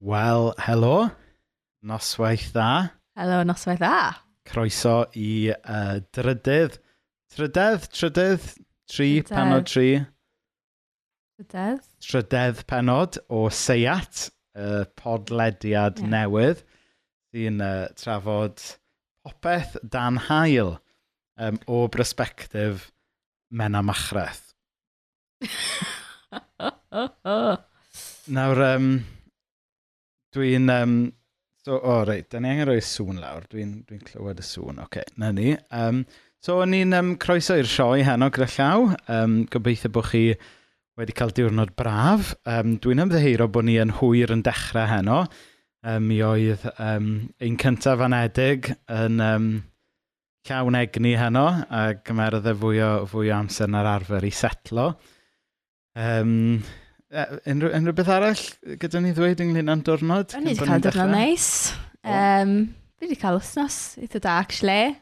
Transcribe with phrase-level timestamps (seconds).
[0.00, 1.08] Wel, helo.
[1.86, 2.92] Noswaith dda.
[3.16, 4.16] Helo, noswaith dda.
[4.46, 6.76] Croeso i uh, drydydd.
[7.32, 8.44] Trydydd, trydydd,
[8.86, 9.32] tri, trydydd.
[9.32, 10.04] penod tri.
[11.36, 11.84] Trydedd.
[12.04, 16.10] Trydydd penod o Seiat, y podlediad yeah.
[16.12, 16.62] newydd.
[17.32, 18.62] Sy'n uh, trafod
[19.26, 20.76] popeth dan hael
[21.36, 22.92] um, o brysbectif
[23.50, 24.54] mena machreth.
[28.26, 29.06] Nawr, um,
[30.36, 30.68] Dwi'n...
[30.72, 30.98] Um,
[31.64, 33.46] so, o, oh, reit, da ni angen rhoi sŵn lawr.
[33.50, 34.82] Dwi'n dwi, n, dwi n clywed y sŵn.
[34.82, 35.54] Oce, okay, na ni.
[35.74, 36.04] Um,
[36.44, 38.90] so, o'n i'n um, croeso i'r sioe heno gyda llaw.
[39.16, 40.24] Um, gobeithio bod chi
[40.96, 42.34] wedi cael diwrnod braf.
[42.48, 45.24] Um, dwi'n ymddeheiro bod ni yn hwyr yn dechrau heno.
[45.86, 47.10] Um, mi oedd um,
[47.42, 49.50] ein cyntaf anedig yn um,
[50.46, 54.88] llawn egni heno, a gymerodd e fwy o, fwy o amser na'r arfer i setlo.
[55.96, 56.60] Um,
[57.06, 58.40] Unrhyw, unrhyw beth arall
[58.82, 60.32] gyda ni ddweud ynglyn â'n diwrnod?
[60.34, 61.48] O'n i wedi cael diwrnod neis.
[62.02, 62.54] Um,
[62.98, 64.96] fi wedi cael wythnos eitha da, actually.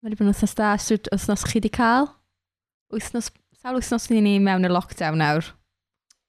[0.00, 2.06] Mae wedi bod yn wythnos da, sut wythnos chi wedi cael?
[2.94, 5.48] Wythnos, sawl wythnos ni ni mewn y lockdown nawr?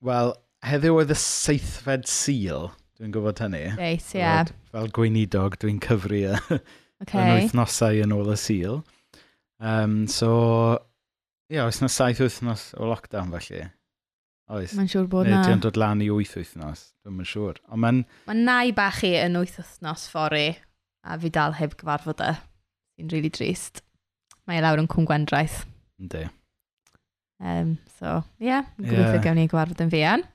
[0.01, 0.33] Wel,
[0.65, 3.67] heddiw oedd y seithfed sil, dwi'n gwybod hynny.
[3.77, 4.23] Reit, ie.
[4.23, 4.49] Yeah.
[4.73, 7.21] Fel gweinidog, dwi'n cyfri y okay.
[7.21, 8.81] yn wythnosau yn ôl y sil.
[9.61, 10.31] Um, so,
[11.53, 13.67] ie, oes wythnos saith wythnos o lockdown felly.
[14.51, 14.73] Oes.
[14.75, 15.43] Mae'n siŵr bod Neu, na.
[15.45, 17.61] Neu ti'n dod lan i wyth wythnos, dwi'n yn siŵr.
[17.71, 18.01] Ond mae'n...
[18.27, 20.49] Mae nai bach i yn wyth wythnos ffori,
[21.07, 22.33] a fi dal heb gyfarfod e.
[22.97, 23.83] Fi'n rili really drist.
[24.49, 25.61] Mae e lawr yn cwm gwendraeth.
[26.01, 26.25] Ynddi.
[27.41, 29.23] Um, so, ie, yeah, yn gobeithio yeah.
[29.23, 30.25] gawn ni gyfarfod yn fian.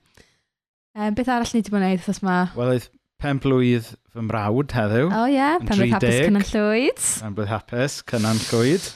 [0.97, 2.39] Um, beth arall ni wedi bod yn neud wrthos yma?
[2.57, 2.89] Wel, oedd
[3.23, 5.11] pen blwydd fy mrawd heddiw.
[5.11, 7.03] O oh, ie, yeah, pen blwydd hapus cynnan llwyd.
[7.21, 8.89] Pen blwydd hapus cynnan llwyd.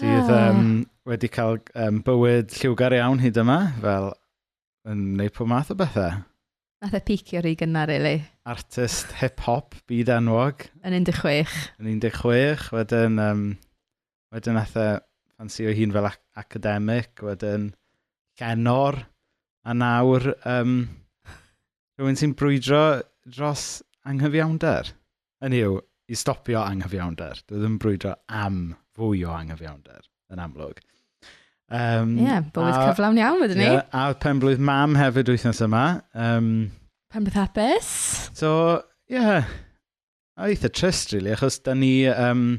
[0.00, 0.50] Sydd oh.
[0.50, 0.72] um,
[1.08, 4.10] wedi cael um, bywyd lliwgar iawn hyd yma, fel
[4.88, 6.22] yn neud pob math o bethau.
[6.80, 8.22] Nath e picio rhy gynnar, really.
[8.48, 10.64] Artist hip-hop, byd enwog.
[10.80, 11.58] Yn 16.
[11.82, 13.42] Yn 16, wedyn, um,
[14.32, 14.88] wedyn nath e
[15.34, 17.68] ffansio hun fel ac academic, wedyn
[18.40, 19.02] llenor,
[19.68, 20.74] a nawr um,
[22.00, 22.82] rhywun sy'n brwydro
[23.28, 23.66] dros
[24.08, 24.94] anghyfiawnder.
[25.44, 25.76] Yn yw,
[26.08, 27.44] i stopio anghyfiawnder.
[27.44, 28.62] Dwi ddim brwydro am
[28.96, 30.80] fwy o anghyfiawnder, yn amlwg.
[31.70, 33.68] Um, Ie, yeah, bywyd a, cyflawn iawn wedyn ni.
[33.68, 35.84] Yeah, a penblwydd mam hefyd wythnos yma.
[36.14, 36.48] Um,
[37.14, 37.92] penblwydd hapus.
[38.34, 38.50] So,
[39.10, 39.52] ie, yeah,
[40.46, 41.94] eitha trist, really, achos da ni...
[42.10, 42.58] Um,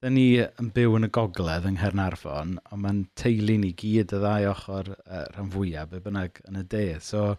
[0.00, 4.20] Da ni yn byw yn y gogledd yng Nghernarfon, ond mae'n teulu ni gyd y
[4.22, 6.84] ddau ochr uh, rhan fwyaf, be bynnag yn y de.
[7.04, 7.34] So,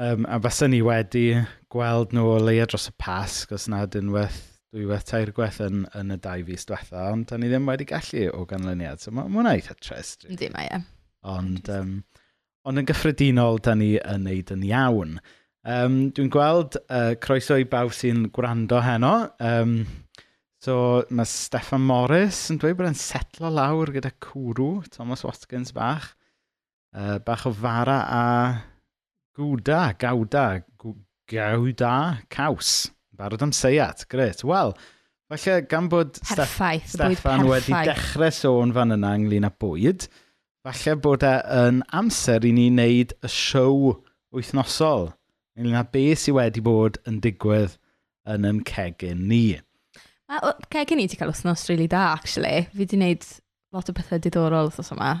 [0.00, 1.26] um, a fasa ni wedi
[1.68, 4.38] gweld nhw o leia dros y pasg, os nad unwaith
[4.74, 7.86] dwy weth tair gwell yn, yn y dau fus diwetha, ond da ni ddim wedi
[7.88, 9.00] gallu o ganlyniad.
[9.00, 10.26] So mae hwnna eitha trist.
[10.28, 10.80] Ynddi mae, ie.
[11.28, 11.94] Ond, um,
[12.68, 15.16] ond yn gyffredinol, da ni yn neud yn iawn.
[15.68, 19.14] Um, Dwi'n gweld uh, croeso i bawb sy'n gwrando heno.
[19.40, 19.80] Um,
[20.62, 20.76] so
[21.08, 26.12] mae Stefan Morris yn dweud bod e'n setlo lawr gyda cwrw, Thomas Watkins bach.
[26.92, 28.22] Uh, bach o fara a
[29.38, 30.46] gwda, gawda,
[31.28, 31.96] gawda,
[32.32, 32.88] caws.
[33.18, 34.44] Barod am seiat, gret.
[34.46, 34.72] Wel,
[35.28, 40.06] falle gan bod perffaith, Steffan wedi dechrau sôn fan yna ynglyn â bwyd,
[40.62, 43.96] falle bod e yn amser i ni wneud y siow
[44.34, 45.10] wythnosol
[45.58, 47.74] ynglyn â beth sydd wedi bod yn digwydd
[48.30, 49.58] yn yn cegin ni.
[50.28, 52.68] Mae cegin ni ti cael wythnos really da, actually.
[52.70, 53.26] Fi wedi wneud
[53.74, 55.12] lot o bethau diddorol wythnos yma.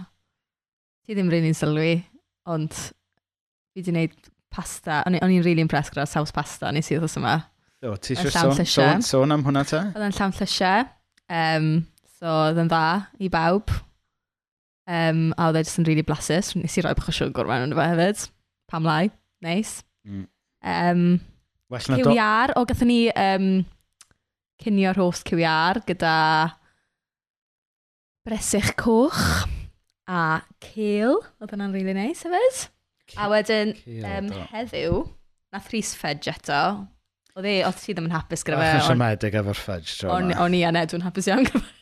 [1.02, 1.92] Ti ddim rydyn ni'n sylwi,
[2.46, 4.18] ond fi wedi wneud
[4.54, 5.02] pasta.
[5.08, 7.38] O'n i'n really impressed gyda'r saws pasta nes i wythnos yma.
[7.86, 9.84] O, ti eisiau sôn, sôn, sôn am hwnna ta?
[9.92, 10.88] Oedd yn llawn llysiau.
[11.30, 11.68] Um,
[12.18, 12.86] so, oedd yn dda
[13.22, 13.70] i bawb.
[14.88, 16.54] Um, a oedd e jyst yn really blasus.
[16.58, 18.24] Nes i roi bach o siwgr mewn yn fe hefyd.
[18.72, 19.04] Pam lai.
[19.44, 19.78] Neis.
[19.78, 19.84] Nice.
[20.08, 20.26] Mm.
[20.64, 21.04] Um,
[21.68, 22.08] Well na do...
[22.08, 23.48] CWR, o gatho ni um,
[24.62, 26.14] cynio'r host CWR gyda
[28.26, 29.20] bresych coch
[30.08, 31.20] a cil.
[31.38, 32.64] Oedd hwnna'n really nice hefyd.
[33.20, 33.74] A wedyn
[34.04, 35.02] um, heddiw,
[35.52, 36.62] nath Rhys Fudge eto,
[37.38, 38.66] Oedd e, oedd ti ddim yn hapus gyda fe.
[38.66, 40.38] Ach, yn siomedig efo'r fudge tro on, yma.
[40.42, 41.74] O'n i a Ned yn hapus iawn gyda fe.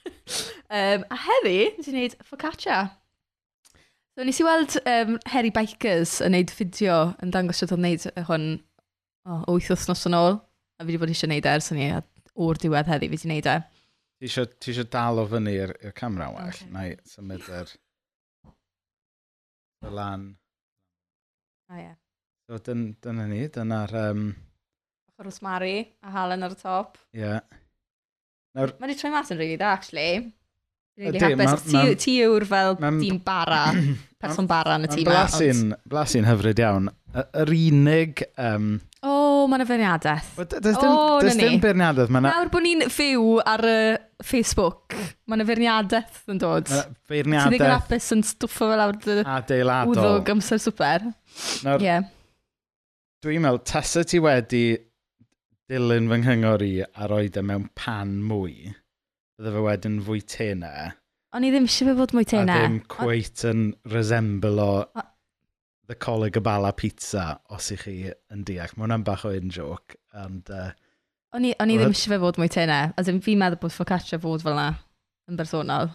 [0.77, 2.81] um, a heddi, nes i wneud focaccia.
[3.73, 8.05] So, nes i weld um, Harry Bikers yn neud fideo yn dangos sydd o'n neud
[8.29, 8.45] hwn
[9.25, 10.37] o, oh, 8 wythnos yn ôl.
[10.77, 12.03] A fi wedi bod eisiau neud e ers hynny, a
[12.45, 13.59] o'r diwedd heddi fi wedi neud e.
[14.21, 16.69] Ti eisiau, ti eisiau dal o fyny i'r camera well, okay.
[16.75, 17.73] neu symud yr
[19.89, 20.35] y lan.
[21.73, 21.87] A ie.
[21.87, 21.97] Yeah.
[22.45, 23.97] So, dyna ni, dyna'r...
[24.11, 24.29] Um,
[25.23, 26.99] Rosemary a Halen ar y top.
[27.15, 27.23] Ie.
[27.23, 27.41] Yeah.
[28.57, 28.73] Nawr...
[28.81, 30.11] Mae wedi troi mas yn rili dda, actually.
[30.97, 31.65] Really Ydy, hapus.
[31.75, 33.63] Ma, ma, ti, yw'r fel ma, dîm bara,
[34.23, 36.89] person bara yn y tîm Blasu'n, blasu'n hyfryd iawn.
[37.43, 38.23] Yr unig...
[38.41, 38.71] Um,
[39.03, 40.31] o, oh, mae'n y feirniadaeth.
[40.55, 42.13] Does dim, oh, does dim feirniadaeth.
[42.17, 42.25] Na...
[42.31, 43.77] Nawr bod ni'n fyw ar y
[44.25, 44.97] Facebook,
[45.29, 46.73] mae'n y feirniadaeth yn dod.
[47.13, 47.53] Feirniadaeth.
[47.53, 49.21] Ti'n ddigon apus yn stwffo fel awr dy...
[49.37, 49.93] Adeilado.
[49.93, 51.09] Wddwg amser super.
[51.67, 52.09] Nawr, yeah.
[53.25, 54.65] Dwi'n meddwl, tasa ti wedi
[55.71, 58.71] dilyn fy nghyngor i a roed e mewn pan mwy,
[59.37, 60.73] bydde fe wedyn fwy tena.
[61.35, 62.55] O'n i ddim eisiau fe fod mwy tena.
[62.55, 64.73] A ddim cweit yn resemble o
[65.91, 68.75] the coleg y bala pizza, os i chi yn deall.
[68.75, 69.97] Mae hwnna'n bach o un joc.
[70.15, 70.71] And, uh,
[71.35, 72.79] o'n i, on i ddim eisiau fe fod mwy tena.
[72.99, 74.69] As in, fi'n meddwl bod focaccia fod fel yna,
[75.31, 75.91] yn bersonol.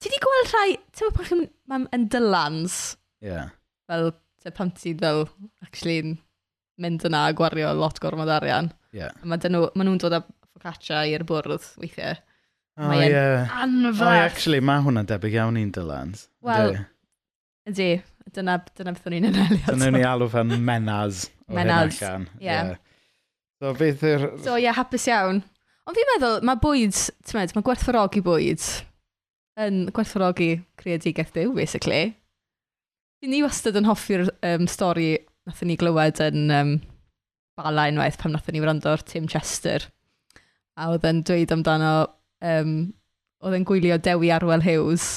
[0.00, 1.44] Ti di gweld rhai, ti'n meddwl pan chi'n
[1.74, 2.80] mynd yn dylans?
[3.20, 3.34] Ie.
[3.34, 3.52] Yeah.
[3.88, 5.26] Fel, te, pan ti fel,
[5.64, 6.16] actually,
[6.80, 8.72] mynd yna a gwario lot gormod arian.
[8.96, 9.14] Yeah.
[9.28, 10.22] Mae dyn nhw, maen nhw'n dod â
[10.56, 12.18] focaccia i'r bwrdd weithiau.
[12.78, 13.56] Oh, Mae'n yeah.
[13.64, 14.04] anferth.
[14.06, 16.28] Oh, actually, mae hwnna'n debyg iawn i'n Dylans.
[16.46, 16.76] Wel,
[17.68, 17.90] ydy.
[18.34, 19.58] Dyna, dyna beth o'n i'n anelu.
[19.64, 21.26] Dyna ni alw fan menaz.
[21.48, 22.10] Menaz, ie.
[22.44, 22.74] Yeah.
[22.74, 22.74] yeah.
[23.58, 24.26] So, beth yw'r...
[24.44, 25.40] So, ie, yeah, hapus iawn.
[25.88, 26.94] Ond fi'n meddwl, mae bwyd,
[27.24, 28.66] ti'n meddwl, mae gwerthfawrogi bwyd
[29.64, 32.12] yn gwerthfawrogi creadigaeth byw, basically.
[33.18, 35.14] Fi Ni wastad yn hoffi'r um, stori
[35.48, 36.74] nath ni glywed yn um,
[37.58, 39.88] bala unwaith pam nathon ni wrando'r Tim Chester.
[40.78, 41.92] A oedd yn dweud amdano,
[42.44, 42.74] um,
[43.42, 45.08] oedd yn gwylio Dewi Arwel Hughes,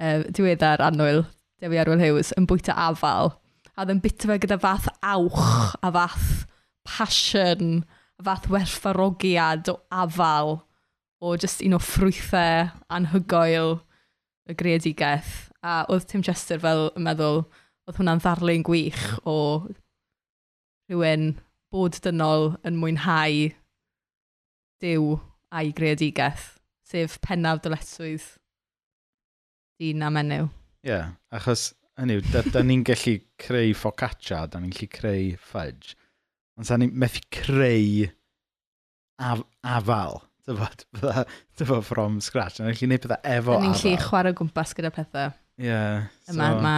[0.00, 1.26] uh, diweddar annwyl
[1.60, 3.34] Dewi Arwel Hughes, yn bwyta afal.
[3.74, 6.46] A oedd yn bita fe gyda fath awch a fath
[6.88, 7.82] passion,
[8.18, 10.62] a fath werthfarogiad o afal
[11.24, 13.78] o just un o ffrwythau anhygoel
[14.48, 15.50] y greadigaeth.
[15.64, 17.44] A oedd Tim Chester fel yn meddwl,
[17.88, 19.36] oedd hwnna'n ddarlun gwych o
[20.90, 21.34] rhywun
[21.74, 23.50] bod dynol yn mwynhau
[24.84, 25.14] dew
[25.54, 28.26] a'i greadigaeth, sef pennaf dyletswydd
[29.80, 30.50] dyn a menyw.
[30.84, 35.94] Ie, yeah, achos hynny, da, da ni'n gallu creu focaccia, da ni'n gallu creu fudge,
[36.58, 38.10] ond da ni'n methu creu
[39.22, 40.84] af afal, dyfod,
[41.58, 43.62] dyfod from scratch, da ni'n gallu gwneud pethau efo afal.
[43.62, 45.32] Da ni'n gallu chwarae gwmpas gyda pethau.
[45.58, 45.70] Ie.
[45.70, 46.34] Yeah, so...
[46.34, 46.76] Yma, yma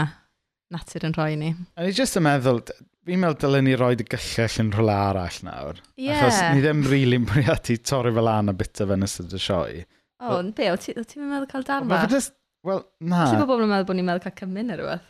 [0.75, 1.53] natur yn rhoi ni.
[1.77, 2.63] A ni jyst yn meddwl,
[3.07, 5.83] fi'n meddwl dylen ni roed y gyllell yn rhywle arall nawr.
[5.95, 6.09] Ie.
[6.09, 6.25] Yeah.
[6.25, 9.43] Achos ni ddim rili'n really bwriadu torri fel an a bita fe yn ystod y
[9.43, 9.85] sioe.
[10.17, 12.25] O, oh, be, o ti'n ti meddwl cael darn darma?
[12.67, 13.29] Wel, na.
[13.31, 15.07] Ti'n bobl yn meddwl bod ni'n meddwl cael cymun neu rhywbeth?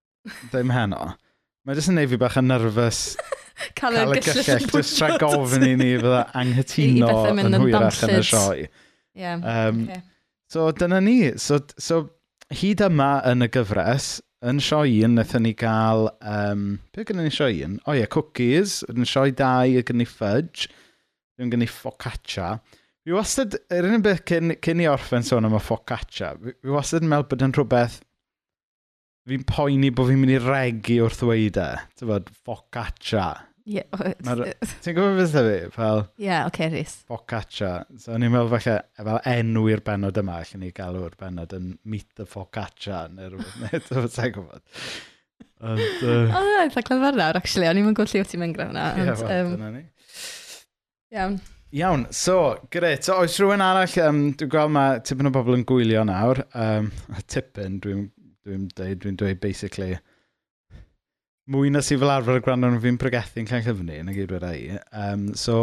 [0.52, 1.10] Ddim heno.
[1.66, 3.00] Mae jyst yn neud fi bach yn nerfus
[3.78, 8.70] cael y gyllell jyst tra gofyn i ni fydda anghytuno yn hwyrach yn y sioe.
[9.18, 10.02] Ie, um, okay.
[10.50, 11.18] So dyna ni.
[11.38, 12.02] So, so
[12.60, 16.08] hyd yma yn y gyfres, yn sioe un, wnaethon ni gael...
[16.24, 17.78] Um, be gyda ni sioe un?
[17.84, 18.80] O ie, cookies.
[18.92, 20.70] Yn sioe 2, gyda ni fudge.
[21.36, 22.54] Dwi'n gyda ni focaccia.
[23.00, 27.04] Fi wastad, yr unig beth cyn, cyn i orffen sôn am y focaccia, fi wastad
[27.04, 28.00] yn meddwl bod yn rhywbeth
[29.30, 31.70] fi'n poeni bod fi'n mynd i regu wrth ddweud e.
[31.98, 33.26] Ti'n bod, focaccia.
[33.70, 33.84] Ie.
[34.82, 35.60] Ti'n gwybod beth ydw i?
[35.74, 36.02] Fel...
[36.18, 36.96] Ie, yeah, oce, okay, Rhys.
[37.10, 37.70] Focaccia.
[38.00, 41.70] So, ni'n meddwl falle, e, fel enw i'r benod yma, allan ni galw'r benod yn
[41.90, 44.66] Meet the Focaccia, neu rhywbeth, neu rhywbeth, ti'n gwybod.
[45.70, 45.86] Ond...
[46.40, 47.68] O, eitha clyfar nawr, actually.
[47.70, 48.90] O'n i'n mynd lle o ti'n mynd graf na.
[48.96, 49.86] Ie, wel, dyna ni.
[51.14, 51.40] Iawn.
[51.76, 52.38] Iawn, so,
[52.74, 53.06] gret.
[53.06, 56.42] So, oes rhywun arall, um, dwi'n gweld mae tipyn o bobl yn gwylio nawr.
[56.58, 56.90] Um,
[57.30, 58.08] tipyn, dwi'n
[58.46, 59.94] dwi dweud, dwi'n dweud basically
[61.50, 64.52] mwy na sydd fel arfer y gwrando nhw fi'n pregethu'n cael llyfnu, na gyd wedi
[64.60, 64.78] i.
[64.94, 65.56] Um, so,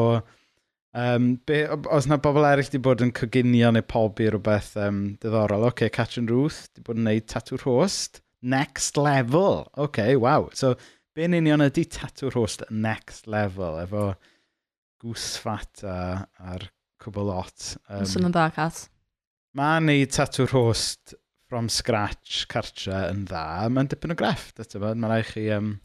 [0.98, 1.64] um, be,
[1.94, 5.94] os na bobl eraill di bod yn coginio neu pobi rhywbeth um, diddorol, oce, okay,
[5.94, 9.64] Catch and Ruth di bod yn neud tatw rhost, next level.
[9.76, 10.50] Oce, okay, waw.
[10.58, 10.76] So,
[11.18, 14.10] be'n union ydy tatw rhost next level, efo
[15.04, 15.98] gwsfat a,
[16.52, 16.68] a'r
[17.04, 17.72] cwbl lot.
[17.88, 18.84] Um, Swn yn dda, Cat.
[19.58, 21.16] Mae'n neud tatw rhost
[21.48, 25.76] from scratch cartre yn dda, mae'n dipyn o grefft, eto bod, mae'n rhaid chi um,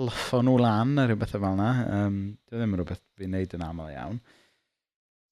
[0.00, 1.70] luffo nhw lan a rhywbeth fel yna.
[1.98, 4.18] Um, Dwi e ddim yn rhywbeth fi'n neud yn aml iawn.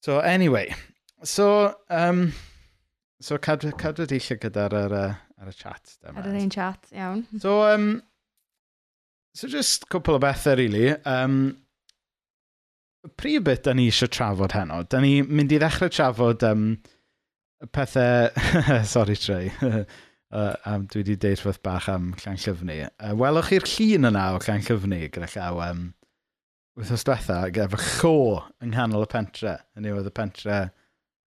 [0.07, 0.69] So, anyway.
[1.25, 2.33] So, um,
[3.23, 4.97] so cadw, cadw deillio gyda'r ar,
[5.43, 5.97] ar y chat.
[6.07, 7.27] Ar yr un chat, iawn.
[7.43, 7.91] So, um,
[9.35, 10.95] so just cwpl o bethau, really.
[11.03, 11.43] Um,
[13.19, 16.67] prif bit da ni eisiau trafod heno, da ni mynd i ddechrau trafod um,
[17.71, 18.31] pethau...
[18.85, 19.53] Sorry, Trey.
[20.33, 22.79] uh, um, dwi wedi deud rhywbeth bach am llan llyfni.
[22.99, 25.83] Uh, welwch chi'r llun yna o llan llyfni gyda llaw um,
[26.79, 28.15] wythnos diwetha efo cho
[28.65, 29.57] yng nghanol y pentre.
[29.79, 30.61] Yn oedd y pentre,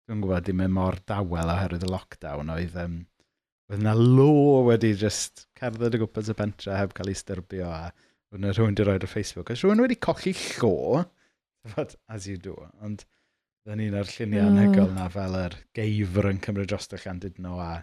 [0.08, 2.54] dwi'n gwybod, dim yn mor dawel oherwydd y lockdown.
[2.56, 3.00] Oedd, um,
[3.72, 7.88] oedd yna lo wedi just cerdded y gwmpas y pentre heb cael ei styrbio a
[7.90, 9.52] oedd yna rhywun wedi rhoi ar Facebook.
[9.52, 11.08] Oes rhywun wedi colli llo,
[12.10, 12.56] as you do.
[12.86, 13.04] Ond
[13.62, 14.50] Dyna ni'n ar lluniau oh.
[14.50, 17.74] anhygol na fel yr geifr yn cymryd drosto llan dydno a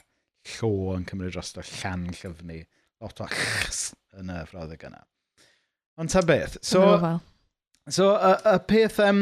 [0.56, 2.64] llo yn cymryd dros y llan llyfni.
[2.98, 5.04] Lot o achs yn y frawddeg yna.
[6.02, 6.56] Ond ta beth.
[6.66, 6.82] So,
[7.86, 9.20] so y, y peth, um,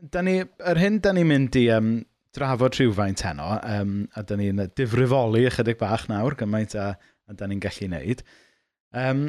[0.00, 1.90] da ni, yr hyn da ni'n mynd i um,
[2.36, 6.94] drafod rhywfaint heno, um, a da ni'n difrifoli ychydig bach nawr, gymaint a,
[7.28, 8.24] a da ni'n gallu wneud,
[9.04, 9.26] um,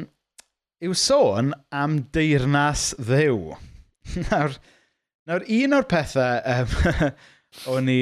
[0.84, 3.52] yw sôn am deyrnas ddew.
[4.30, 4.56] Nawr,
[5.28, 7.14] Nawr, un o'r pethau um,
[7.74, 8.00] o'n i,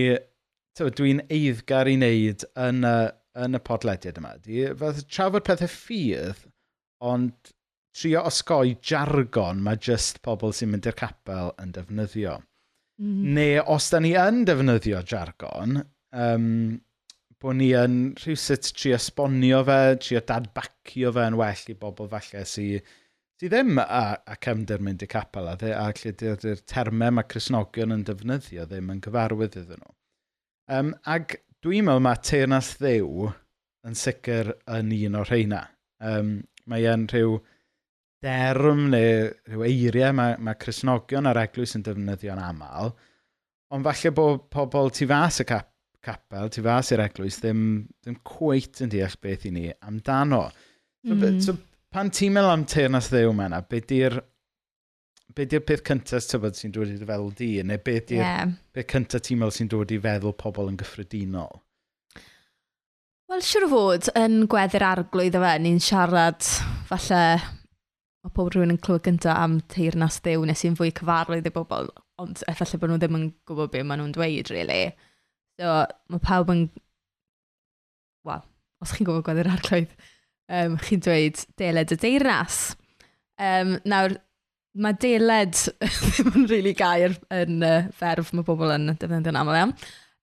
[0.79, 2.97] dwi'n eiddgar i wneud yn y,
[3.43, 6.45] yn y podlediad yma, di, fath trafod pethau ffydd,
[7.03, 7.51] ond
[7.97, 12.37] trio osgoi jargon mae just pobl sy'n mynd i'r capel yn defnyddio.
[13.03, 13.23] Mm-hmm.
[13.25, 13.35] Mm.
[13.37, 15.81] Neu os da ni yn defnyddio jargon,
[16.15, 16.47] um,
[17.43, 22.47] bod ni yn rhywsut trio esbonio fe, trio dadbacio fe yn well i bobl falle
[22.47, 22.95] sy'n
[23.37, 27.29] sydd ddim a, a cefndir mynd i capel a, dde, a lle dy'r termau mae
[27.29, 29.93] Cresnogion yn defnyddio ddim yn gyfarwydd iddyn nhw.
[30.73, 33.29] Um, ac dwi'n meddwl mae teirnas ddew
[33.87, 35.61] yn sicr yn un o'r rheina.
[36.01, 37.37] Um, mae e'n rhyw
[38.25, 42.93] derm neu rhyw eiriau mae, mae Cresnogion a'r eglwys yn defnyddio'n aml,
[43.77, 45.69] ond falle bod pobl tu fas y cap,
[46.07, 47.63] capel, tu fas i'r eglwys, ddim,
[48.01, 50.47] ddim cweit yn deall beth i ni amdano.
[51.07, 51.41] So, mm.
[51.45, 51.57] so
[51.97, 54.19] pan ti'n meddwl am teyrnas ddew yma yna, be di'r
[55.37, 58.51] be di'r peth cyntaf tybod sy'n dod i dy feddwl di, neu be di'r yeah.
[58.77, 61.63] peth cyntaf ti'n meddwl sy'n dod i feddwl pobl yn gyffredinol?
[63.27, 66.45] Wel, siwr o fod, yn gweddi'r arglwydd o fe, ni'n siarad
[66.91, 71.55] falle mae pob rhywun yn clywed gyntaf am teirnas ddew nes i'n fwy cyfarwydd i
[71.55, 71.89] bobl,
[72.21, 74.83] ond efallai bod nhw ddim yn gwybod beth maen nhw'n dweud, really.
[75.57, 75.79] So,
[76.13, 76.63] mae pawb yn...
[78.29, 78.45] Wel,
[78.85, 79.97] os chi'n gwybod gweddi'r arglwydd,
[80.53, 82.61] um, chi'n dweud deled y deirnas.
[83.37, 84.17] Um, nawr,
[84.77, 89.77] mae deled ddim yn really gair yn uh, ferf mae pobl yn defnyddio'n aml iawn.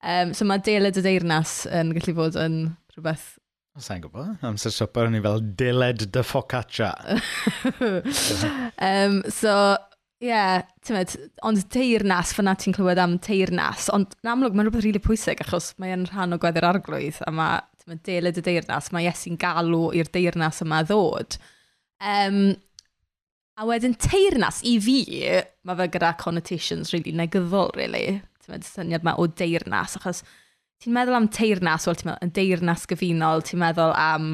[0.04, 2.60] Um, so mae deled y deirnas yn gallu fod yn
[2.96, 3.34] rhywbeth...
[3.82, 6.92] Sa'n gwybod, amser swper ni fel deled dy focaccia.
[7.82, 9.54] um, so,
[10.22, 14.84] ie, yeah, tymed, ond teirnas, fyna ti'n clywed am teirnas, ond yn amlwg mae'n rhywbeth
[14.86, 18.92] rili really pwysig achos mae'n rhan o gweddi'r arglwydd a mae Mae deled y deyrnas,
[18.96, 21.36] mae Iesu'n galw i'r deyrnas yma ddod.
[22.00, 22.54] Um,
[23.60, 25.02] a wedyn teirnas i fi,
[25.68, 28.22] mae fe gyda connotations really negyddol, really.
[28.44, 30.24] Ti'n meddwl syniad yma o deyrnas, achos
[30.84, 34.34] ti'n meddwl am teirnas, wel ti'n meddwl am deyrnas gyfunol, ti'n meddwl am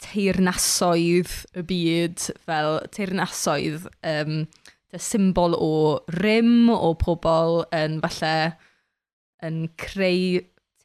[0.00, 4.44] teirnasoedd y byd, fel teirnasoedd um,
[4.98, 5.72] symbol o
[6.18, 8.34] rym, o pobl yn falle
[9.46, 10.40] yn creu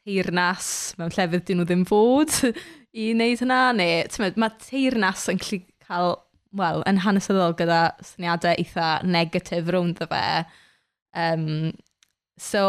[0.06, 2.34] teirnas mewn llefydd dyn nhw ddim fod
[2.96, 6.14] i wneud hynna, neu mae teirnas yn gallu cael,
[6.56, 10.28] wel, yn hanesyddol gyda syniadau eitha negatif rownd y fe.
[11.16, 11.50] Um,
[12.40, 12.62] so,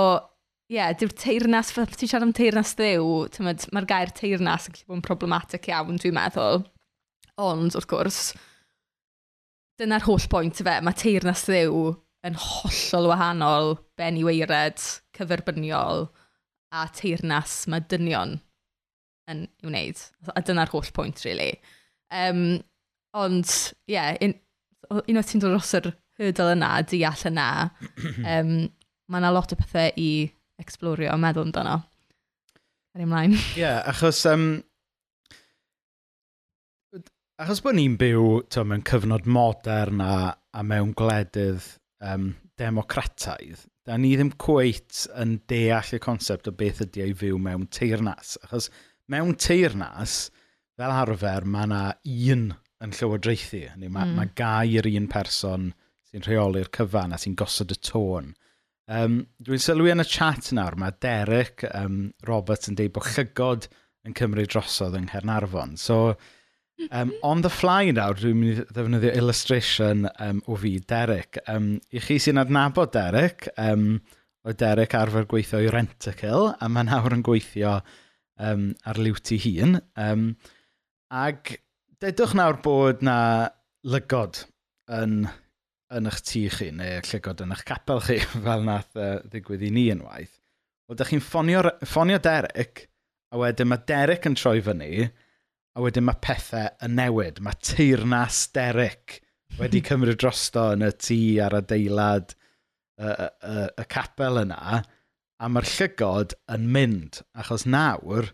[0.68, 3.08] ie, yeah, dyw'r teirnas, fel ti'n siarad am teirnas ddew,
[3.46, 6.66] mae'r gair teirnas yn gallu bod yn problematic iawn, dwi'n meddwl.
[7.38, 8.22] Ond, wrth gwrs,
[9.80, 11.94] dyna'r holl bwynt fe, mae teirnas ddew
[12.28, 14.82] yn hollol wahanol, ben i weired,
[15.16, 16.10] cyferbyniol,
[16.78, 18.38] a teirnas mae dynion
[19.32, 20.02] yn i'w wneud.
[20.34, 21.52] A dyna'r holl pwynt, really.
[22.14, 22.62] Um,
[23.18, 23.50] ond,
[23.90, 24.36] ie, yeah, un,
[25.02, 27.50] un o'r ti'n dod dros yr hurdle yna, deall yna,
[28.24, 28.56] um,
[29.08, 30.10] mae yna lot o pethau i
[30.62, 31.78] explorio a meddwl amdano.
[32.96, 33.36] Ar ymlaen.
[33.38, 34.24] Ie, yeah, achos...
[34.30, 34.50] Um,
[37.38, 41.68] achos bod ni'n byw to, mewn cyfnod modern a, a mewn gwledydd
[42.02, 47.38] um, democrataidd, da ni ddim cweit yn deall y concept o beth ydy ei fyw
[47.40, 48.36] mewn teirnas.
[48.44, 48.68] Achos
[49.08, 50.28] mewn teirnas,
[50.78, 51.84] fel arfer, mae yna
[52.32, 52.50] un
[52.84, 53.64] yn llywodraethu.
[53.80, 54.18] Mae, mm.
[54.20, 55.72] mae gair un person
[56.12, 58.34] sy'n rheoli'r cyfan a sy'n gosod y tôn.
[58.88, 63.68] Um, Dwi'n sylwi yn y chat nawr, mae Derek um, Roberts yn deud bod llygod
[64.08, 65.76] yn cymryd drosodd yng Nghernarfon.
[65.80, 66.16] So,
[66.92, 71.40] Um, on the fly nawr, dwi'n mynd i ddefnyddio illustration um, o fi, Derek.
[71.50, 73.98] Um, I chi sy'n adnabod Derek, um,
[74.46, 79.80] o Derek arfer gweithio i Rentacle, a mae nawr yn gweithio um, ar liwti hun.
[79.98, 80.30] Um,
[81.10, 81.58] ag
[82.04, 83.18] dedwch nawr bod na
[83.88, 84.44] lygod
[84.94, 85.24] yn,
[85.98, 89.74] yn eich tŷ chi, neu llygod yn eich capel chi, fel nath uh, ddigwydd i
[89.74, 90.36] ni unwaith.
[90.88, 92.86] Wel, da chi'n ffonio, ffonio Derek,
[93.34, 95.08] a wedyn mae Derek yn troi fyny,
[95.78, 97.40] a wedyn mae pethau yn newid.
[97.46, 99.20] Mae teirnas Derek
[99.60, 104.82] wedi cymryd drosto yn y tŷ a'r adeilad y, y, y, y capel yna,
[105.38, 108.32] a mae'r llygod yn mynd, achos nawr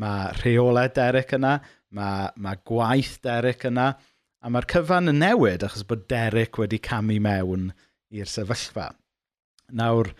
[0.00, 1.58] mae rheolau Derek yna,
[1.94, 3.92] mae, mae gwaith Derek yna,
[4.40, 7.70] a mae'r cyfan yn newid achos bod Derek wedi camu mewn
[8.10, 8.90] i'r sefyllfa.
[9.78, 10.10] Nawr...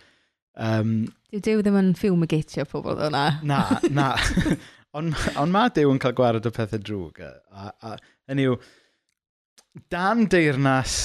[0.61, 3.25] Um, Dyw Dyw ddim yn ffumigatio pobl o'na.
[3.47, 4.13] Na, na.
[4.97, 7.21] Ond on mae Dyw yn cael gwared o pethau drwg.
[7.23, 7.95] E, a, a,
[8.31, 8.57] yn yw,
[9.93, 10.95] dan deyrnas,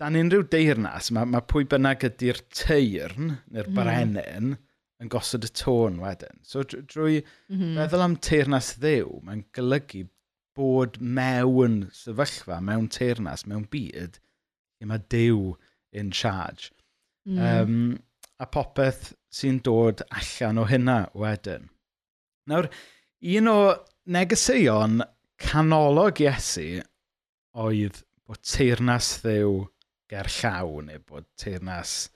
[0.00, 3.76] dan unrhyw deyrnas, mae, mae pwy bynnag ydy'r teirn, neu'r mhm.
[3.76, 4.62] brenin, mm.
[5.04, 6.40] yn gosod y tôn wedyn.
[6.44, 8.00] So drwy mm -hmm.
[8.06, 10.06] am teyrnas ddew, mae'n golygu
[10.56, 14.18] bod mewn sefyllfa, mewn teyrnas, mewn byd,
[14.80, 15.54] lle mae Dyw
[15.92, 16.70] in charge.
[17.28, 17.38] Mm.
[17.38, 17.98] Um,
[18.40, 21.68] a popeth sy'n dod allan o hynna wedyn.
[22.50, 22.70] Nawr,
[23.20, 23.60] un o
[24.10, 25.02] negeseuon
[25.40, 26.80] canolog Iesu
[27.60, 29.66] oedd bod teirnas ddew
[30.10, 32.10] ger llaw neu bod teirnas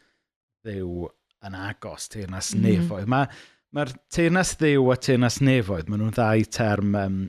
[0.65, 1.09] ddew
[1.45, 2.61] yn agos, teirnas mm.
[2.61, 2.85] Mm-hmm.
[2.85, 3.11] nefoedd.
[3.11, 3.31] Mae'r
[3.75, 3.85] ma,
[4.15, 7.21] teirnas ddew a teirnas nefoedd, maen nhw'n ddau term um,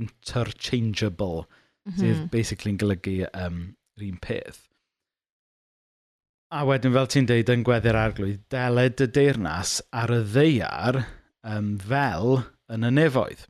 [0.00, 1.98] interchangeable, mm -hmm.
[1.98, 2.32] sydd mm-hmm.
[2.32, 3.62] basically yn golygu um,
[4.00, 4.62] un peth.
[6.50, 11.04] A wedyn, fel ti'n deud yn gweddi'r arglwydd, deled y deyrnas ar y ddeiar
[11.46, 13.46] um, fel yn y nefoedd.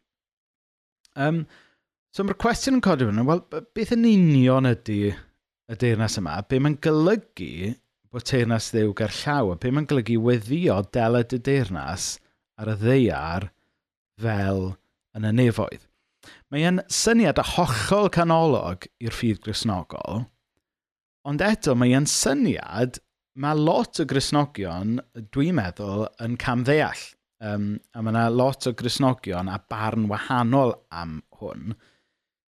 [1.18, 1.44] Um,
[2.14, 3.44] so mae'r cwestiwn yn codi fyny, wel,
[3.76, 6.40] beth yn union ydy y deyrnas yma?
[6.48, 7.74] Be mae'n golygu
[8.10, 12.16] bod teyrnas ddew gerllaw, a be mae'n golygu weddio deled y deyrnas
[12.60, 13.50] ar y ddeiar
[14.20, 14.74] fel
[15.16, 15.86] yn y nefoedd.
[16.52, 20.26] Mae'n syniad a hollol canolog i'r ffydd grisnogol,
[21.26, 22.98] ond eto mae'n syniad
[23.40, 24.98] mae lot o grisnogion,
[25.32, 27.06] dwi'n meddwl, yn camddeall.
[27.40, 31.72] Um, a mae yna lot o grisnogion a barn wahanol am hwn,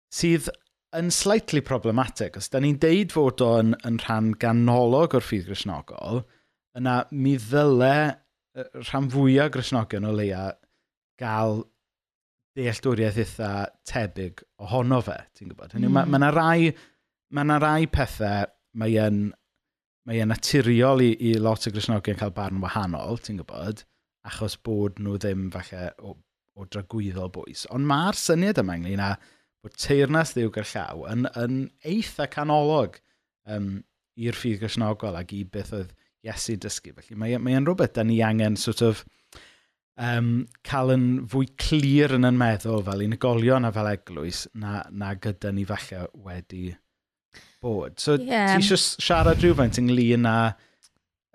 [0.10, 0.50] sydd
[0.98, 2.40] yn slightly problematic.
[2.40, 6.24] Os da ni'n deud fod o'n yn rhan ganolog o'r ffydd grisnogol,
[6.78, 7.94] yna mi ddyle
[8.90, 10.48] rhan fwyaf grisnogion o leia
[11.22, 11.62] gael
[12.58, 13.52] dealltwriaeth eitha
[13.88, 15.76] tebyg ohono fe, ti'n gwybod?
[15.76, 16.00] Hynny, mm.
[16.00, 16.72] Mae yna ma rai,
[17.38, 19.22] ma rai pethau mae yn,
[20.10, 23.86] mae yn naturiol i, i lot o Grisnogion cael barn wahanol, ti'n gwybod?
[24.28, 26.16] achos bod nhw ddim falle o,
[26.60, 27.66] o dragwyddol bwys.
[27.76, 29.14] Ond mae'r syniad yma ynglyn â
[29.64, 33.00] bod teirnas ddiw gerllaw yn, yn eitha canolog
[33.48, 33.80] um,
[34.20, 35.96] i'r ffydd gysnogol ac i beth oedd
[36.28, 36.92] Iesu'n dysgu.
[36.98, 39.06] Felly mae'n mae rhywbeth da ni angen sort of,
[40.00, 45.14] um, cael yn fwy clir yn yn meddwl fel unigolion a fel eglwys na, na
[45.16, 46.74] gyda ni falle wedi
[47.64, 48.00] bod.
[48.00, 48.52] So yeah.
[48.52, 50.38] ti eisiau siarad rhywfaint ynglyn â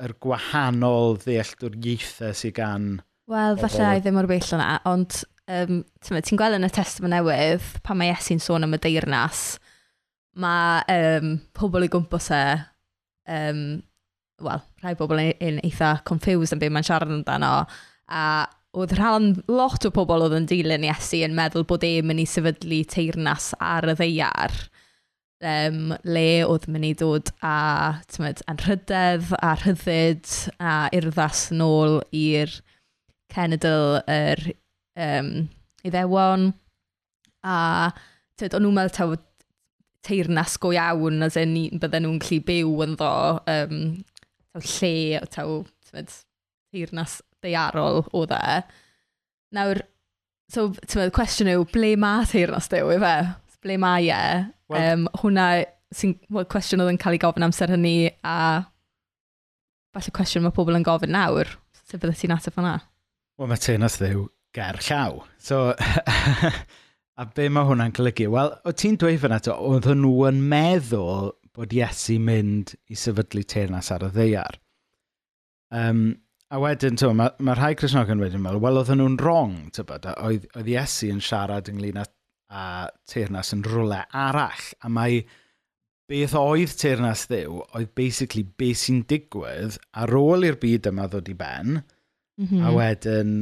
[0.02, 2.88] yr gwahanol ddealltwriaethau sydd gan...
[3.30, 7.68] Wel, falle i ddim o'r bell yna, ond um, ti'n gweld yn y testament newydd,
[7.86, 9.44] pan mae Iesu'n sôn am y deyrnas,
[10.40, 12.42] mae um, pobl i gwmpas e,
[13.32, 13.62] um,
[14.44, 17.54] wel, rhai bobl e- yn eitha confused am beth mae'n siarad amdano,
[18.12, 18.26] a
[18.74, 22.28] oedd rhan lot o pobl oedd yn dilyn Iesu yn meddwl bod e'n mynd i
[22.28, 24.56] sefydlu teyrnas ar y ddeiar
[25.44, 27.56] um, le oedd mynd i ddod a
[28.10, 32.52] tymod, anrhydedd a rhyddid a urddas yn ôl i'r
[33.34, 34.42] cenedl yr
[34.96, 35.30] um,
[35.84, 36.50] iddewon
[37.44, 37.56] a
[38.38, 39.14] tyd, o'n nhw'n meddwl taw
[40.04, 43.14] teirnas go iawn as in bydden nhw'n gallu byw yn ddo
[43.54, 43.78] um,
[44.52, 45.56] taw lle o taw
[45.90, 46.12] tyd,
[46.72, 48.60] teirnas deiarol o dde.
[49.54, 49.84] Nawr,
[50.50, 53.16] so, ti'n cwestiwn yw, ble mae teirnas dew i fe?
[53.64, 54.22] ble mae e.
[54.70, 55.48] Well, um, hwna
[55.94, 57.96] sy'n well, cwestiwn oedd yn cael ei gofyn amser hynny
[58.26, 58.36] a
[59.94, 61.50] falle cwestiwn mae pobl yn gofyn nawr.
[61.84, 62.78] Sut bydde ti'n ateb hwnna?
[63.38, 65.22] Wel, mae teunus ddiw ger llaw.
[65.42, 65.60] So,
[67.20, 68.28] a be mae hwnna'n golygu?
[68.34, 73.44] Wel, o ti'n dweud fyna to, oedd nhw yn meddwl bod Iesu mynd i sefydlu
[73.46, 74.58] teirnas ar y ddeiar.
[75.74, 76.06] Um,
[76.54, 80.48] a wedyn, to, mae, mae rhai Cresnogion wedyn meddwl, wel, oedden nhw'n wrong, tybod, oedd,
[80.54, 82.06] oedd Iesu yn siarad ynglyn â
[82.50, 84.66] a teirnas yn rhywle arall.
[84.84, 85.22] A mae
[86.10, 91.30] beth oedd teirnas ddew oedd basically beth sy'n digwydd ar ôl i'r byd yma ddod
[91.32, 91.78] i ben,
[92.40, 92.66] mm -hmm.
[92.66, 93.32] a wedyn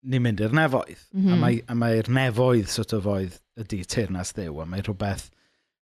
[0.00, 1.04] ni'n mynd i'r nefoedd.
[1.12, 1.32] Mm -hmm.
[1.32, 5.28] A mae'r mae, a mae nefoedd sort of oedd ydy teirnas ddew, a mae rhywbeth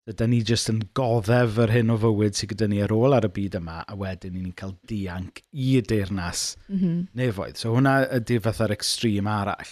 [0.05, 3.25] Dydyn ni jyst yn goddef yr hyn o fywyd sydd gyda ni ar ôl ar
[3.25, 6.99] y byd yma, a wedyn ni'n cael dianc i deyrnas mm -hmm.
[7.17, 7.57] nefoedd.
[7.57, 9.71] So hwnna ydy fatha'r extrem arall.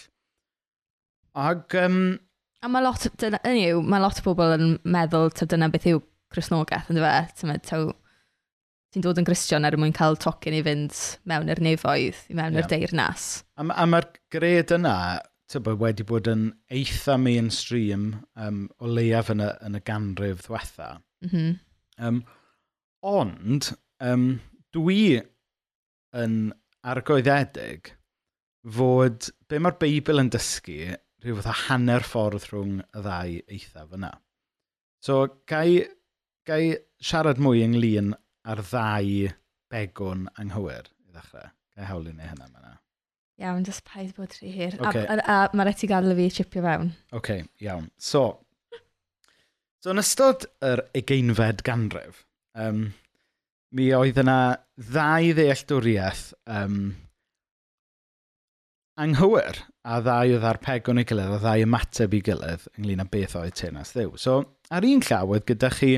[1.38, 2.00] Ac um,
[2.64, 6.00] A mae lot, dyna, yw, mae lot o bobl yn meddwl, ta dyna beth yw
[6.32, 7.82] Cresnogaeth, yn fe,
[8.94, 10.96] ti'n dod yn Gristion er mwyn cael tocyn i fynd
[11.30, 12.64] mewn i'r nefoedd, i mewn yeah.
[12.64, 13.28] i'r deyrnas.
[13.60, 14.96] A, a mae'r gred yna
[15.52, 18.08] tybo, wedi bod yn eitha mainstream
[18.40, 20.90] um, o leiaf yn y, yn y ganrif ddiwetha.
[21.26, 21.54] Mm -hmm.
[22.08, 22.24] um,
[23.04, 24.28] ond, um,
[24.74, 25.20] dwi
[26.24, 26.40] yn
[26.88, 27.92] argoeddedig
[28.78, 33.96] fod be mae'r Beibl yn dysgu rhyw fath o hanner ffordd rhwng y ddau eithaf
[33.96, 34.12] yna.
[35.04, 35.84] So, gai,
[36.48, 38.14] gai siarad mwy ynglyn
[38.48, 39.32] ar ddau
[39.74, 41.52] begwn anghywir i ddechrau.
[41.74, 42.64] Gai hawl i ni hynna yma.
[43.42, 44.76] Iawn, jyst paid bod rhy hir.
[44.78, 45.06] Okay.
[45.10, 46.92] A, a, a mae rhaid i gadw fi chipio fewn.
[47.10, 47.88] Oce, okay, iawn.
[47.98, 48.26] So,
[49.82, 52.22] so, yn ystod yr egeinfed ganrif,
[52.54, 52.86] um,
[53.74, 54.38] mi oedd yna
[54.78, 56.28] ddau ddealltwriaeth
[56.60, 56.78] um,
[59.02, 63.08] anghywir a ddau oedd ar pegwn i gilydd, a ddau ymateb i gilydd ynglyn â
[63.12, 64.14] beth oedd teyrnas ddew.
[64.22, 64.40] So,
[64.72, 65.98] ar un llaw oedd gyda chi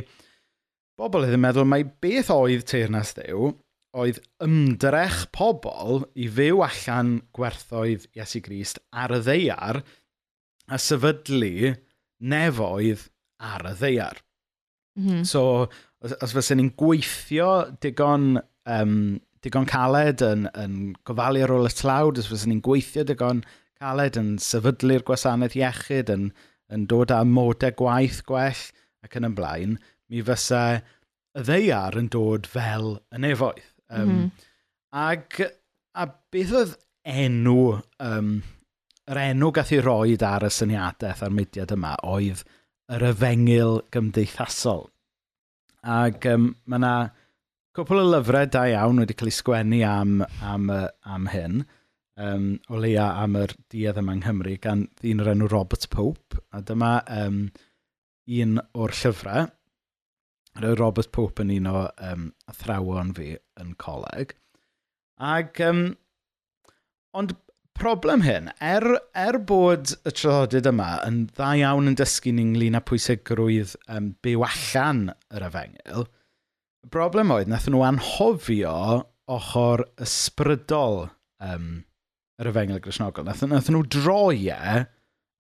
[0.98, 3.52] bobl oedd yn meddwl mai beth oedd teyrnas ddew
[3.96, 9.82] oedd ymdrech pobl i fyw allan gwerthoedd Iesu Grist ar y ddeiar
[10.66, 11.76] a sefydlu
[12.26, 13.06] nefoedd
[13.46, 14.20] ar y ddeiar.
[15.00, 15.24] Mm -hmm.
[15.28, 15.68] So,
[16.02, 17.52] os, os fyddwn ni'n gweithio
[17.84, 23.06] digon, um, digon caled yn, yn gofalu ar ôl y tlawd, os fyddwn ni'n gweithio
[23.08, 23.44] digon
[23.82, 26.30] caled, yn sefydlu'r gwasanaeth iechyd, yn,
[26.74, 28.64] yn dod â modau gwaith gwell
[29.06, 29.78] ac yn y blaen,
[30.10, 30.64] mi fysa
[31.36, 33.72] y ddeiar yn dod fel y nefoedd.
[33.94, 34.50] Um, mm.
[34.96, 35.40] Ag,
[35.96, 37.60] a beth oedd enw,
[38.02, 38.32] um,
[39.12, 42.46] yr enw gath i roi ar y syniadaeth a'r mudiad yma oedd
[42.96, 44.88] yr yfengil gymdeithasol.
[45.86, 46.94] Ac um, mae yna
[47.76, 50.70] cwpl o lyfrau da iawn wedi cael ei sgwennu am, am,
[51.04, 51.66] am hyn
[52.22, 56.42] um, o leia am yr diedd yma yng Nghymru gan ddyn o'r enw Robert Pope.
[56.56, 57.46] A dyma um,
[58.42, 59.50] un o'r llyfrau.
[60.64, 64.36] Roedd Robert Pope yn un o um, athrawon fi yn coleg.
[65.20, 65.90] Ac, um,
[67.16, 67.36] ond
[67.76, 72.80] problem hyn, er, er bod y traddodiad yma yn dda iawn yn dysgu ni ynglyn
[72.80, 76.08] â pwysigrwydd um, byw allan yr efengil,
[76.86, 78.78] y broblem oedd nath nhw anhofio
[79.36, 81.02] ochr ysbrydol
[81.44, 81.84] um,
[82.42, 83.28] yr yfengel grisnogol.
[83.28, 84.84] Nath, nath nhw droi e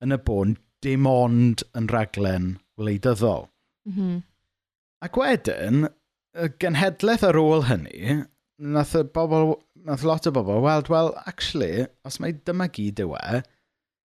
[0.04, 0.56] yn y bôn
[0.86, 3.50] dim ond yn raglen wleidyddol.
[3.90, 4.22] Mm -hmm.
[5.06, 5.90] Ac wedyn,
[6.36, 8.24] y genhedlaeth ar ôl hynny,
[8.58, 13.16] nath, y bobl, nath lot o bobl weld, wel, actually, os mae dyma gyd yw
[13.20, 13.42] e,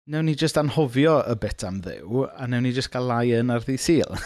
[0.10, 3.65] newn ni just anhofio y bit am ddiw, a newn ni just gael lion ar
[3.65, 4.18] ddi syl.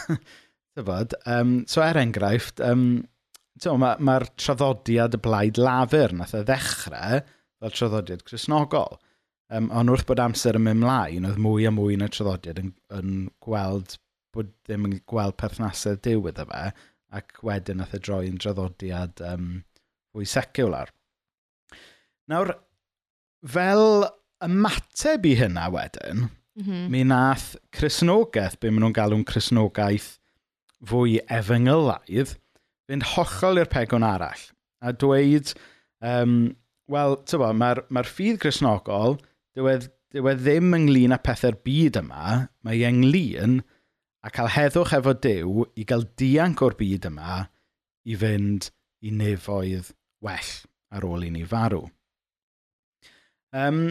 [0.78, 3.04] Dyfod, um, so er enghraifft, um,
[3.60, 7.20] mae'r ma, ma traddodiad y blaid lafur nath y ddechrau
[7.64, 8.98] fel traddodiad chrysnogol.
[9.52, 12.72] Um, ond wrth bod amser yn mynd mlaen, oedd mwy a mwy na traddodiad yn,
[12.96, 13.98] yn gweld
[14.34, 16.64] bod ddim yn gweld perthnasau diw iddo fe,
[17.14, 19.50] ac wedyn nath y droi yn draddodiad um,
[20.14, 20.90] fwy seciwlar.
[22.32, 22.54] Nawr,
[23.44, 24.08] fel
[24.44, 26.88] ymateb i hynna wedyn, mm -hmm.
[26.90, 30.16] mi nath Cresnogaeth, be maen nhw'n galw'n Cresnogaeth
[30.88, 32.34] fwy efengylaidd,
[32.88, 34.48] fynd hollol i'r pegon arall
[34.84, 35.54] a dweud
[36.04, 36.54] um,
[36.90, 39.16] wel, tywa, mae'r ma ffydd grisnogol,
[39.56, 39.78] e,
[40.14, 43.58] dyw e ddim ynglyn â pethau'r byd yma, mae e ynglyn
[44.24, 47.42] a cael heddwch efo Dyw i gael dianc o'r byd yma
[48.08, 48.70] i fynd
[49.04, 49.92] i nefoedd
[50.24, 50.54] well
[50.94, 51.86] ar ôl i ni farw.
[53.54, 53.82] Um,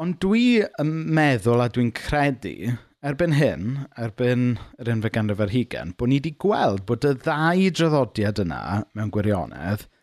[0.00, 3.66] ond dwi yn meddwl a dwi'n credu, erbyn hyn,
[4.00, 4.46] erbyn
[4.80, 8.62] yr unfed ganrif ar hugen, bod ni wedi gweld bod y ddau draddodiad yna
[8.98, 9.86] mewn gwirionedd–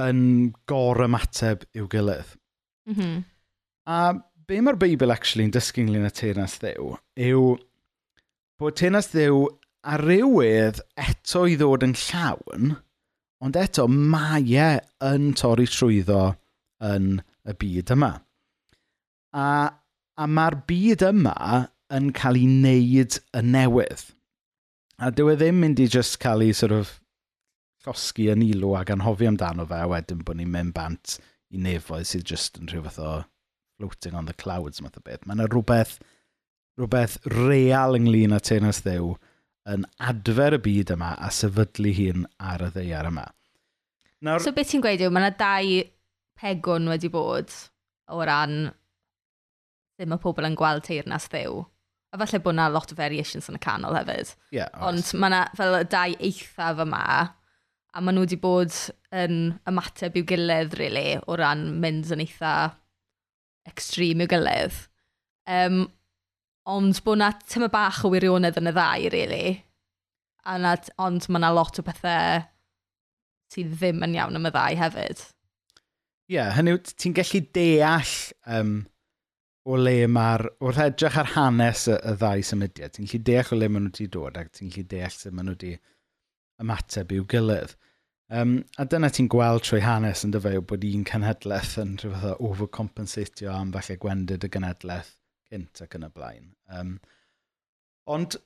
[0.00, 0.20] yn
[0.70, 2.34] gor ymateb i'w gilydd.
[2.90, 3.20] Mm -hmm.
[3.86, 3.98] A
[4.46, 6.94] be mae'r Beibl actually yn dysgu ynglyn â teyrnas ddew
[7.28, 7.44] yw
[8.60, 9.44] bod teyrnas ddew
[9.84, 12.74] ar rywydd eto i ddod yn llawn,
[13.44, 14.68] ond eto mae e
[15.04, 16.34] yn torri trwyddo
[16.84, 18.12] yn y byd yma.
[19.34, 19.46] A,
[20.16, 21.36] a mae'r byd yma
[21.94, 24.06] yn cael ei wneud y newydd.
[25.02, 26.94] A dyw e ddim mynd i just cael ei sort of
[27.84, 31.18] llosgu yn ilw ac anhofio amdano fe, a wedyn bod ni'n mynd bant
[31.54, 33.12] i nefoedd sydd just yn rhywbeth o
[33.78, 35.24] floating on the clouds math o beth.
[35.26, 35.98] Mae yna rhywbeth,
[36.78, 39.14] rhywbeth real ynglyn â tenas ddew
[39.74, 43.26] yn adfer y byd yma a sefydlu hun ar y ddeiar yma.
[44.24, 44.42] Nawr...
[44.44, 45.84] So beth ti'n gweud yw, mae yna dau
[46.40, 47.52] pegwn wedi bod
[48.12, 48.72] o ran
[49.94, 51.62] ddim y pobl yn gweld teirnas ddew.
[52.14, 54.34] A falle bod yna lot o variations yn y canol hefyd.
[54.54, 57.04] Yeah, Ond mae yna fel y dau eithaf yma
[57.94, 58.74] a maen nhw wedi bod
[59.14, 59.36] yn
[59.70, 62.54] ymateb i'w gilydd, really, o ran mynd yn eitha
[63.70, 64.80] extreme i'w gilydd.
[65.50, 65.84] Um,
[66.66, 69.52] ond bod yna tyma bach o wirionedd yn y ddau, really.
[70.44, 72.42] A na, ond mae yna lot o bethau
[73.54, 75.22] sydd ddim yn iawn am y ddau hefyd.
[76.24, 78.12] Ie, yeah, hynny ti'n gallu deall
[78.58, 78.76] um,
[79.68, 80.48] o le mae'r...
[80.64, 83.94] Wrth edrych ar hanes y, y ddau symudiad, ti'n gallu deall o le maen nhw
[83.94, 85.74] wedi dod ac ti'n gallu deall sut maen nhw wedi
[86.64, 87.76] ymateb i'w gilydd.
[88.34, 92.48] Um, a dyna ti'n gweld trwy hanes yn dyfeu bod un cenhedlaeth yn rhywbeth o
[92.48, 95.12] overcompensatio am falle gwendid y genedlaeth
[95.52, 96.48] cynt ac yn y blaen.
[96.74, 96.96] Um,
[98.10, 98.38] ond,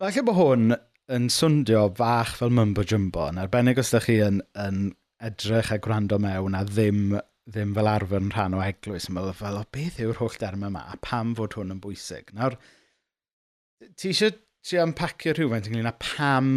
[0.00, 0.76] falle bod hwn
[1.16, 4.80] yn swndio fach fel mumbo jumbo, yn arbennig os ydych chi yn, yn
[5.28, 7.18] edrych a gwrando mewn a ddim,
[7.50, 10.64] ddim fel arfer yn rhan o eglwys, yn meddwl fel, o beth yw'r holl derm
[10.70, 12.32] yma, a pam fod hwn yn bwysig?
[12.38, 12.56] Nawr,
[13.92, 14.32] ti eisiau
[14.66, 16.52] ti am pacio rhywfaint ynglyn â pam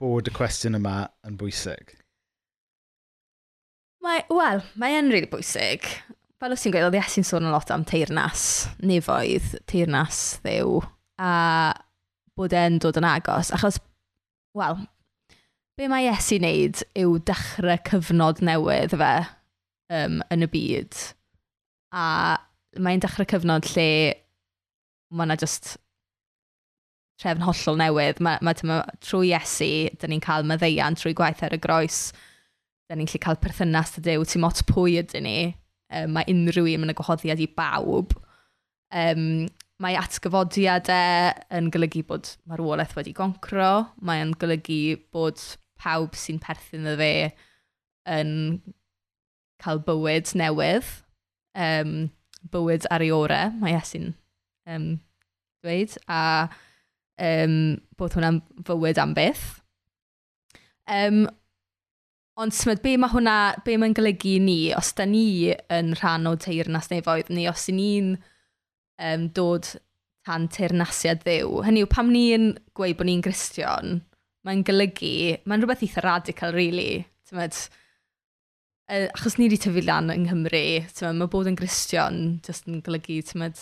[0.00, 1.94] bod y cwestiwn yma yn bwysig?
[4.06, 5.86] Wel, mae e'n rili really bwysig.
[6.36, 10.82] Fel os ti'n gweud, oedd Iesu'n sôn yn lot am teirnas, nifoedd, teirnas ddew,
[11.18, 11.30] a
[12.36, 13.50] bod e'n dod yn agos.
[13.56, 13.80] Achos,
[14.56, 14.84] wel,
[15.80, 19.12] be mae Iesu'n neud yw dechrau cyfnod newydd fe
[19.96, 21.00] um, yn y byd.
[21.96, 22.06] A
[22.76, 23.88] mae'n dechrau cyfnod lle
[25.16, 25.78] mae yna just
[27.22, 28.22] trefn hollol newydd.
[28.24, 32.10] Mae, mae tyma, trwy Iesu, dyn ni'n cael maddeian trwy gwaith ar y groes.
[32.90, 35.38] Dyn ni'n lle cael perthynas dy dew, ti'n mot pwy ydyn ni.
[35.94, 38.16] Um, mae unrhyw un yn y gwahoddiad i bawb.
[38.94, 39.46] Um,
[39.82, 43.86] mae atgyfodiadau e yn golygu bod marwolaeth wedi goncro.
[44.04, 45.42] Mae'n golygu bod
[45.80, 47.12] pawb sy'n perthyn y fe
[48.16, 48.30] yn
[49.62, 50.92] cael bywyd newydd.
[51.56, 52.10] Um,
[52.52, 54.12] bywyd ar ei orau, mae Iesu'n
[54.70, 54.88] um,
[55.64, 55.96] dweud.
[56.08, 56.48] A
[57.22, 57.56] um,
[57.98, 59.46] bod hwnna'n fywyd am beth.
[60.86, 61.24] Um,
[62.36, 66.36] ond smyd, be mae hwnna, be mae'n golygu ni, os da ni yn rhan o
[66.40, 69.70] teirnas nefoedd ni, os ni'n um, dod
[70.26, 71.62] tan teirnasiad ddew.
[71.66, 74.00] Hynny yw, pam ni'n gweud bod ni'n gristion,
[74.46, 77.06] mae'n golygu, mae'n rhywbeth eitha radical, really.
[77.26, 77.56] Tymod,
[78.90, 83.22] achos ni wedi tyfu lan yng Nghymru, tymod, mae bod yn gristion jyst yn golygu,
[83.26, 83.58] tymod,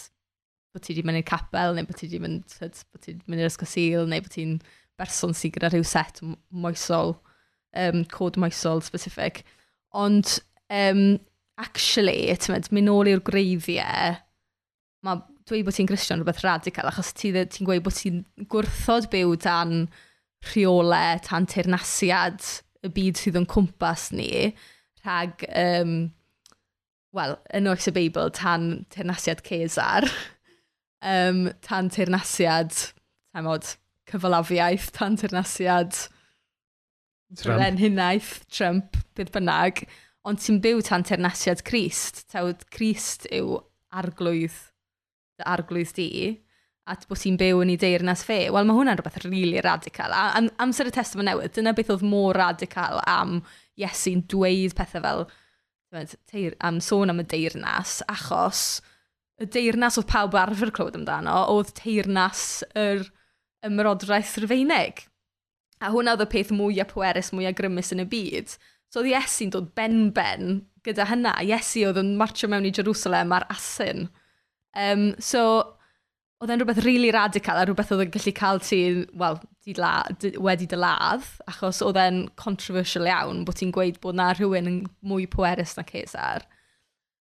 [0.75, 3.45] bod ti wedi mynd i'r capel, neu bod ti wedi mynd, bod ti wedi mynd
[3.45, 4.57] i'r ysgosil, neu bod ti'n
[4.99, 7.15] berson sy'n gyda rhyw set moesol,
[7.79, 9.45] um, cod moesol specific.
[9.95, 10.39] Ond,
[10.75, 11.05] um,
[11.63, 14.19] actually, ti'n mynd nôl i'r greiddiau,
[15.05, 19.11] mae dweud bod ti'n Grisian rhywbeth radical, achos ti'n ti, ti gweud bod ti'n gwrthod
[19.13, 19.87] byw dan
[20.51, 22.43] rheolau, tan teirnasiad
[22.85, 24.51] y byd sydd yn cwmpas ni,
[25.05, 25.97] rhag, um,
[27.15, 30.09] wel, yn oes y Beibl, tan teirnasiad Cesar
[31.05, 32.73] um, tan teirnasiad,
[33.35, 33.75] taimod,
[34.11, 35.97] cyfalafiaeth, tan teirnasiad,
[37.45, 39.85] Ren Hunaeth, Trump, bydd bynnag,
[40.29, 42.25] ond ti'n byw tan teirnasiad Christ.
[42.33, 43.59] Tawd, Christ yw
[43.95, 44.57] arglwydd,
[45.39, 46.09] dy arglwydd di,
[46.91, 48.45] at bod ti'n byw yn ei deyrnas fe.
[48.53, 50.15] Wel, mae hwnna'n rhywbeth rili really radical.
[50.15, 53.41] A, am, amser y testament newydd, dyna beth oedd mor radical am
[53.81, 55.25] Iesu'n dweud pethau fel,
[56.31, 58.83] teir, am sôn am y deyrnas, achos
[59.43, 63.07] y deyrnas oedd pawb arfer clywed amdano, oedd teirnas yr
[63.67, 65.07] ymrodraeth rhyfeinig.
[65.83, 68.55] A hwnna oedd y peth mwyaf pwerus, mwyaf grymus yn y byd.
[68.93, 71.35] So oedd Iesu'n dod ben-ben gyda hynna.
[71.43, 74.07] Iesu oedd yn marcho mewn i Jerusalem ar asyn.
[74.79, 75.43] Um, so
[76.43, 78.81] oedd e'n rhywbeth really radical a rhywbeth oedd yn gallu cael ti,
[79.19, 84.19] wel, di la, di, wedi dyladd, achos oedd e'n controversial iawn bod ti'n gweud bod
[84.19, 86.45] na rhywun yn mwy pwerus na Cesar.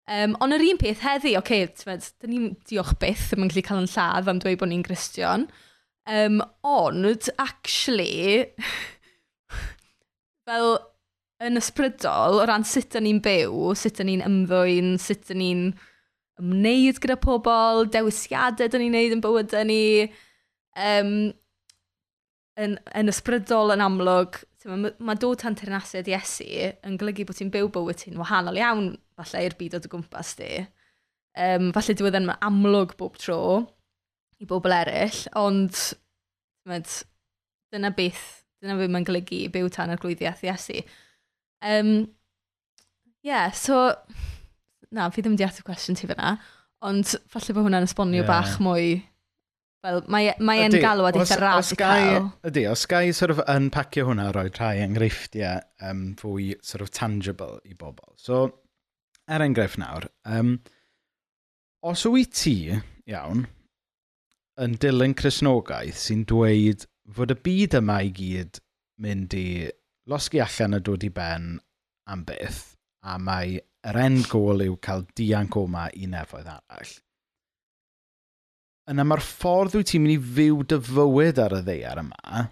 [0.10, 3.64] Um, ond yr un peth heddi, oce, okay, dyn ni'n diolch byth ddim yn gallu
[3.68, 5.44] cael yn lladd am dweud bod ni'n gristion.
[6.10, 8.48] Um, ond, actually,
[10.50, 10.80] fel
[11.46, 15.68] yn ysbrydol, o ran sut da ni'n byw, sut da ni'n ymddwyn, sut da ni'n
[16.42, 20.10] ymwneud gyda pobl, dewisiadau da ni'n neud yn bywydau ni,
[20.74, 21.14] um,
[22.60, 26.48] yn, yn ysbrydol yn amlwg, mae ma dod tan teyrnasau Iesu
[26.84, 30.34] yn golygu bod ti'n byw bywyd ti'n wahanol iawn falle i'r byd o dy gwmpas
[30.40, 30.50] di.
[31.40, 33.40] Um, falle dwi wedi'n amlwg bob tro
[34.40, 35.76] i bobl eraill, ond
[36.68, 36.92] med,
[37.72, 38.26] dyna beth,
[38.60, 40.84] dyna beth mae'n golygu i byw tan yr glwyddiaeth Iesu.
[41.64, 41.94] Um,
[43.24, 43.94] yeah, so,
[44.92, 46.36] na, fi ddim wedi ateb cwestiwn ti fyna,
[46.84, 48.30] ond falle bod hwnna'n esbonio yeah.
[48.30, 49.00] bach mwy
[49.80, 52.26] Wel, mae, e- mae e'n galwad eitha radical.
[52.50, 56.92] Ydy, os gai sort of yn pacio hwnna roed rhai enghreifftiau um, fwy sort of
[56.92, 58.12] tangible i bobl.
[58.20, 58.42] So,
[59.32, 60.58] er enghraifft nawr, um,
[61.80, 62.58] os wyt ti,
[63.08, 63.48] iawn,
[64.60, 66.84] yn dilyn Cresnogaeth sy'n dweud
[67.16, 68.60] fod y byd yma i gyd
[69.00, 69.48] mynd i
[70.12, 71.54] losgi allan a dod i ben
[72.12, 72.74] am byth,
[73.08, 76.98] a mae yr end goal yw cael dianc oma ma i nefoedd arall–
[78.90, 82.46] yna mae'r ffordd wyt ti'n mynd i fyw dy fywyd ar y ddeiar yma,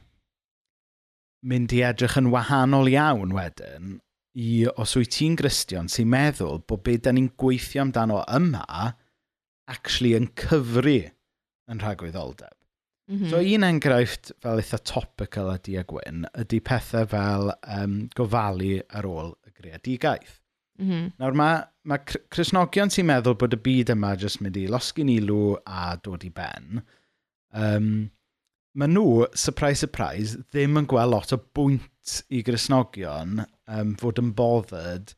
[1.48, 3.98] mynd i edrych yn wahanol iawn wedyn
[4.38, 8.94] i os wyt ti'n gristion sy'n meddwl bod beth da ni'n gweithio amdano yma
[9.72, 11.00] actually yn cyfru
[11.68, 12.54] yn rhagwyddoldeb.
[13.08, 13.30] Mm -hmm.
[13.30, 19.08] So un enghraifft fel eitha topical ydi a gwyn ydy pethau fel um, gofalu ar
[19.08, 20.42] ôl y greadigaeth.
[20.78, 21.12] Mm -hmm.
[21.18, 25.58] Nawr mae ma Cresnogion sy'n meddwl bod y byd yma jyst mynd i losgyn ilw
[25.66, 26.84] a dod i ben,
[27.54, 27.88] um,
[28.78, 34.34] maen nhw, surprise, surprise, ddim yn gweld lot o bwynt i Gresnogion um, fod yn
[34.38, 35.16] bothered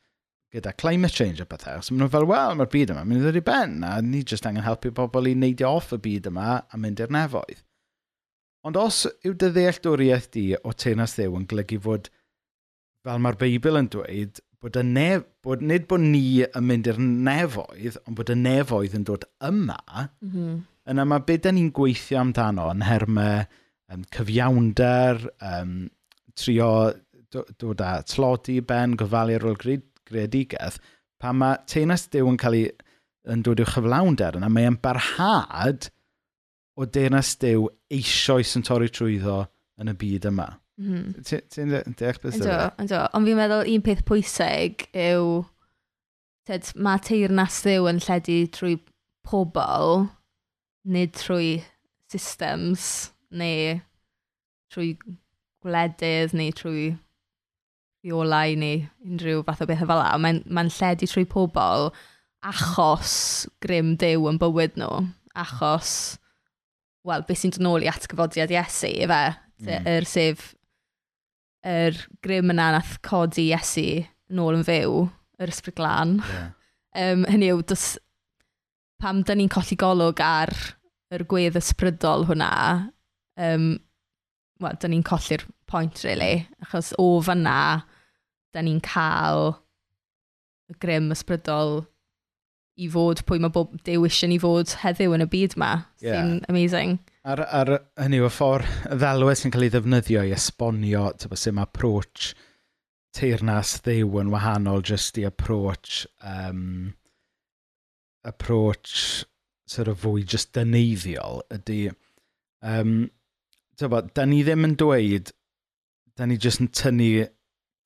[0.54, 1.82] gyda climate change a pethau.
[1.84, 4.48] So maen nhw fel, wel, mae'r byd yma yn mynd i ben, a ni jyst
[4.48, 7.66] angen helpu pobl i neidio off y byd yma a mynd i'r nefoedd.
[8.68, 12.10] Ond os yw dy ddealltwriaeth di o tenas ddew yn golygu fod,
[13.08, 17.00] fel mae'r Beibl yn dweud, bod, y nef, bod nid bod ni yn mynd i'r
[17.00, 19.80] nefoedd, ond bod y nefoedd yn dod yma,
[20.20, 20.58] mm -hmm.
[20.94, 23.46] yna mae beth da ni'n gweithio amdano yn hermau
[23.94, 25.76] um, cyfiawnder, um,
[26.36, 26.72] trio
[27.32, 30.80] dod â tlodi ben, gofalu ar ôl greadigedd,
[31.20, 32.70] pan mae teinas Dyw yn cael ei
[33.30, 35.90] yn dod i'w chyflawnder yna, mae e'n barhad
[36.80, 39.44] o deyrnas Dyw eisoes yn torri trwyddo
[39.80, 40.48] yn y byd yma.
[40.80, 41.42] Mm-hmm.
[41.52, 42.58] Ti'n deall beth yna?
[42.70, 42.84] E?
[42.86, 45.42] Ynddo, ond fi'n meddwl un peth pwysig yw
[46.48, 48.78] tyd, mae teirnas ddiw yn lledu trwy
[49.28, 50.06] pobl
[50.90, 51.58] nid trwy
[52.10, 53.76] systems neu
[54.72, 54.94] trwy
[55.66, 56.86] gwledydd neu trwy
[58.06, 60.14] rheolau neu unrhyw fath o beth fel la.
[60.16, 61.90] Mae'n ma lledu trwy pobl
[62.48, 65.04] achos grym dew yn bywyd nhw.
[65.40, 65.92] Achos,
[67.04, 69.20] wel, beth sy'n dod nôl i atgyfodiad Iesu, efe?
[69.60, 69.88] Mm.
[69.92, 70.54] Er sef
[71.68, 74.04] yr grym yna nath codi Iesu
[74.36, 75.04] nôl yn fyw,
[75.42, 76.20] yr ysbryd glân.
[76.30, 77.14] Yeah.
[77.14, 77.84] Um, hynny yw, dos,
[79.00, 80.50] pam da ni'n colli golwg ar
[81.14, 82.50] yr gwedd ysbrydol hwnna,
[83.38, 83.68] um,
[84.60, 87.86] well, da ni'n colli'r pwynt, really, achos o fanna,
[88.58, 89.54] da ni'n cael
[90.74, 91.84] y grym ysbrydol
[92.80, 95.72] i fod pwy mae bob dew eisiau ni fod heddiw yn y byd yma.
[96.02, 96.18] Yeah.
[96.18, 96.98] Sy'n amazing.
[97.30, 98.70] Ar, ar hynny yw, y ffordd
[99.02, 102.32] ddelwedd sy'n cael ei ddefnyddio i esbonio sut mae approach
[103.14, 106.96] teirnas ddew yn wahanol jyst i approach um,
[108.26, 109.26] approach
[109.70, 111.92] sort of fwy just dyneiddiol ydy
[112.66, 112.96] um,
[113.80, 115.30] bod, da ni ddim yn dweud
[116.18, 117.28] da ni jyst yn tynnu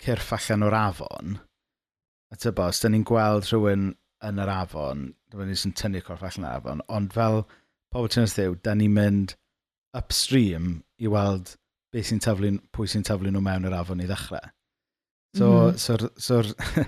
[0.03, 1.35] cyrff allan o'r afon
[2.31, 3.91] a tybo, os da ni'n gweld rhywun
[4.23, 7.43] yn yr afon, da ni jyst yn tynnu cyrff allan o'r afon ond fel
[7.93, 9.35] pobl ti'n ddew, da ni'n mynd
[9.97, 11.55] upstream i weld
[11.93, 14.49] beth sy'n taflu, pwy sy'n taflu nhw mewn yr afon i ddechrau.
[15.37, 15.77] So, mm.
[15.81, 16.85] so'r so, so,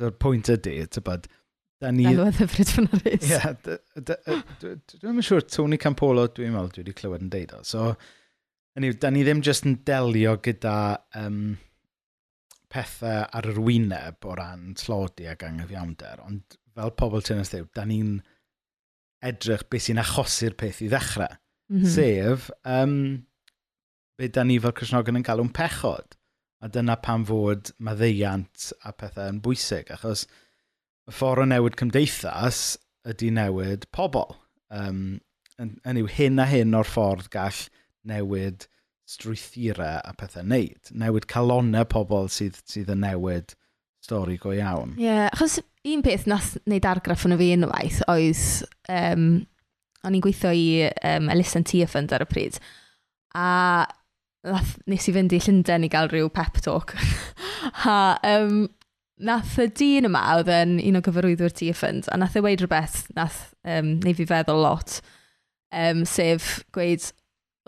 [0.00, 1.28] so pwynt ydy, tybod,
[1.80, 2.06] da ni...
[2.10, 3.06] Enw y ddyfryd fan ar.
[3.08, 3.78] Ie,
[4.94, 7.62] dwi'n yn siŵr Tony Campolo, dwi'n meddwl, dwi wedi clywed yn deud o.
[7.68, 7.90] So,
[8.76, 10.76] anyway, da ni ddim jyst yn delio gyda
[11.20, 11.40] um,
[12.72, 17.84] pethau ar yr wyneb o ran tlodi ag anghyfiawnder, ond fel pobl tynas ddew, da
[17.88, 18.16] ni'n
[19.24, 21.38] edrych beth sy'n achosi'r peth i ddechrau.
[21.72, 21.92] Mm -hmm.
[21.94, 22.96] Sef, um,
[24.18, 26.18] be da ni fel Cresnogon yn galw'n pechod.
[26.64, 30.24] A dyna pam fod maddeiant a pethau yn bwysig, achos
[31.08, 32.60] y ffordd o newid cymdeithas
[33.08, 34.38] ydy newid pobl.
[34.72, 35.20] Um,
[35.60, 37.66] yn, yn yw hyn a hyn o'r ffordd gall
[38.08, 38.68] newid
[39.08, 40.92] strwythurau a pethau wneud.
[40.96, 43.52] Newid calonau pobl sydd, sydd yn newid
[44.04, 44.94] stori go iawn.
[44.98, 48.44] Ie, yeah, achos un peth nath wneud argraff yn y fi unwaith oedd,
[48.92, 49.26] um,
[50.04, 50.64] o'n i'n gweithio i
[51.14, 52.60] um, Elisyn Tia Fund ar y pryd,
[53.36, 53.48] a
[54.44, 56.96] nath, nes i fynd i Llundain i gael rhyw pep talk.
[57.88, 57.96] a
[58.34, 58.66] um,
[59.24, 62.64] nath y dyn yma oedd yn un o gyfarwyddwyr Tia Fund, a nath e weid
[62.64, 64.98] rhywbeth nath um, neu fi feddwl lot,
[65.72, 67.08] um, sef gweud,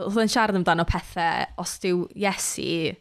[0.05, 2.93] oedd yn siarad amdano pethau, os diw Iesu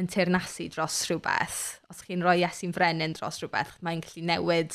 [0.00, 4.74] yn teirnasu dros rhywbeth, os chi'n rhoi Iesu'n frenin dros rhywbeth, mae'n gallu newid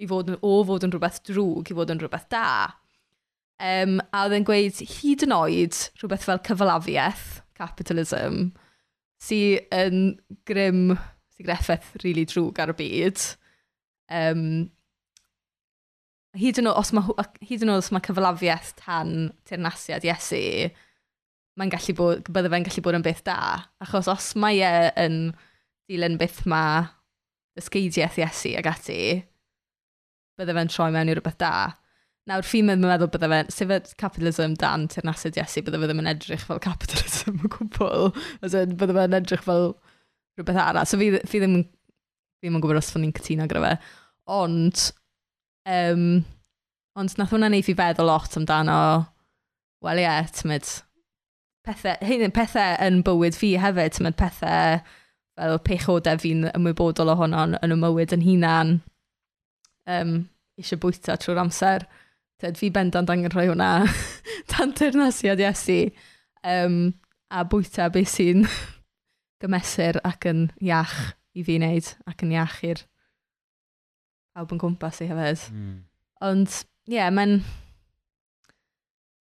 [0.00, 2.46] i fod yn, o fod yn rhywbeth drwg i fod yn rhywbeth da.
[3.60, 7.28] Um, a oedd yn gweud hyd yn oed rhywbeth fel cyfalafiaeth,
[7.60, 8.50] capitalism,
[9.20, 10.04] sy'n yn
[10.48, 10.96] grym,
[11.36, 13.24] sy'n greffaith rili really drwg ar y byd.
[14.20, 14.44] Um,
[16.40, 19.14] hyd yn oed os mae, hyd yn oed os mae cyfalafiaeth tan
[19.46, 20.42] teirnasiad Iesu,
[21.58, 23.40] mae'n gallu bod, bydde fe'n gallu bod yn beth da.
[23.82, 25.20] Achos os mae e yn
[25.90, 26.62] dilyn beth ma
[27.58, 29.00] ysgeidiaeth Iesu ag ati,
[30.38, 31.52] bydde fe'n troi mewn i rhywbeth da.
[32.30, 36.46] Nawr, fi'n meddwl bydde fe'n, sef capitalism dan teirnasyd Iesu, bydde fe ddim yn edrych
[36.46, 38.10] fel capitalism o gwbl.
[38.44, 39.72] Bydde fe'n edrych fel
[40.38, 40.86] rhywbeth arall.
[40.88, 41.62] So fi, fi ddim,
[42.40, 43.72] fi ddim yn gwybod os fo'n ni'n cytuno gyda fe.
[44.30, 44.84] Ond,
[45.74, 46.04] um,
[47.00, 48.78] ond nath hwnna neud fi feddwl lot amdano,
[49.84, 50.70] wel ie, yeah, tymyd,
[51.70, 54.80] pethau, hyn pethau yn bywyd fi hefyd, mae pethau
[55.38, 58.76] fel pechodau fi'n ymwybodol ohono yn y mywyd yn hunan,
[59.90, 60.14] um,
[60.60, 61.86] eisiau bwyta trwy'r amser.
[62.40, 63.70] Tyd, fi bendant angen rhoi hwnna
[64.52, 65.82] dan tyrnasiad Iesu.
[66.40, 66.94] Um,
[67.30, 68.46] a bwyta beth sy'n
[69.42, 70.96] gymesur ac yn iach
[71.36, 72.82] i fi wneud ac yn iach i'r
[74.34, 75.46] pawb yn cwmpas i hefyd.
[75.54, 75.76] Mm.
[76.26, 77.40] Ond, ie, yeah, mae'n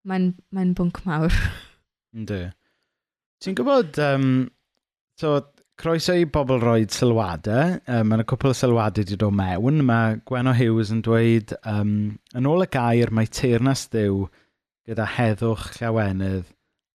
[0.10, 1.36] mae'n mae bwnc mawr.
[2.16, 2.44] Ynddi.
[3.40, 4.30] Ti'n gwybod, um,
[5.20, 5.38] so,
[5.80, 7.78] croeso i bobl roed sylwadau.
[7.88, 9.84] Um, mae yna cwpl o sylwadau wedi dod mewn.
[9.88, 11.94] Mae Gwenno Hughes yn dweud, um,
[12.36, 14.26] yn ôl y gair mae teirnas dew
[14.90, 16.50] gyda heddwch llawenydd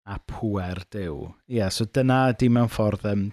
[0.05, 1.31] a pwer dew.
[1.49, 3.29] Ie, yeah, so dyna di mewn ffordd um,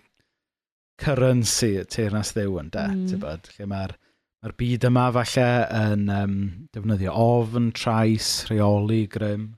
[1.01, 3.19] currency teirnas dew yn de, mm.
[3.19, 3.97] Bod, lle mae'r
[4.41, 5.49] mae byd yma falle
[5.81, 6.37] yn um,
[6.73, 9.49] defnyddio ofn, trais, rheoli, grym.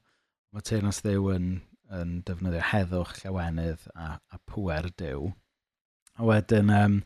[0.54, 1.54] Mae teirnas dew yn
[1.94, 5.32] yn defnyddio heddwch, llawenydd a, a pwer dew.
[6.18, 6.98] A wedyn, um,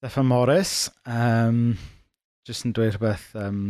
[0.00, 1.78] Stefan Morris, um,
[2.48, 3.62] jyst yn dweud rhywbeth, um,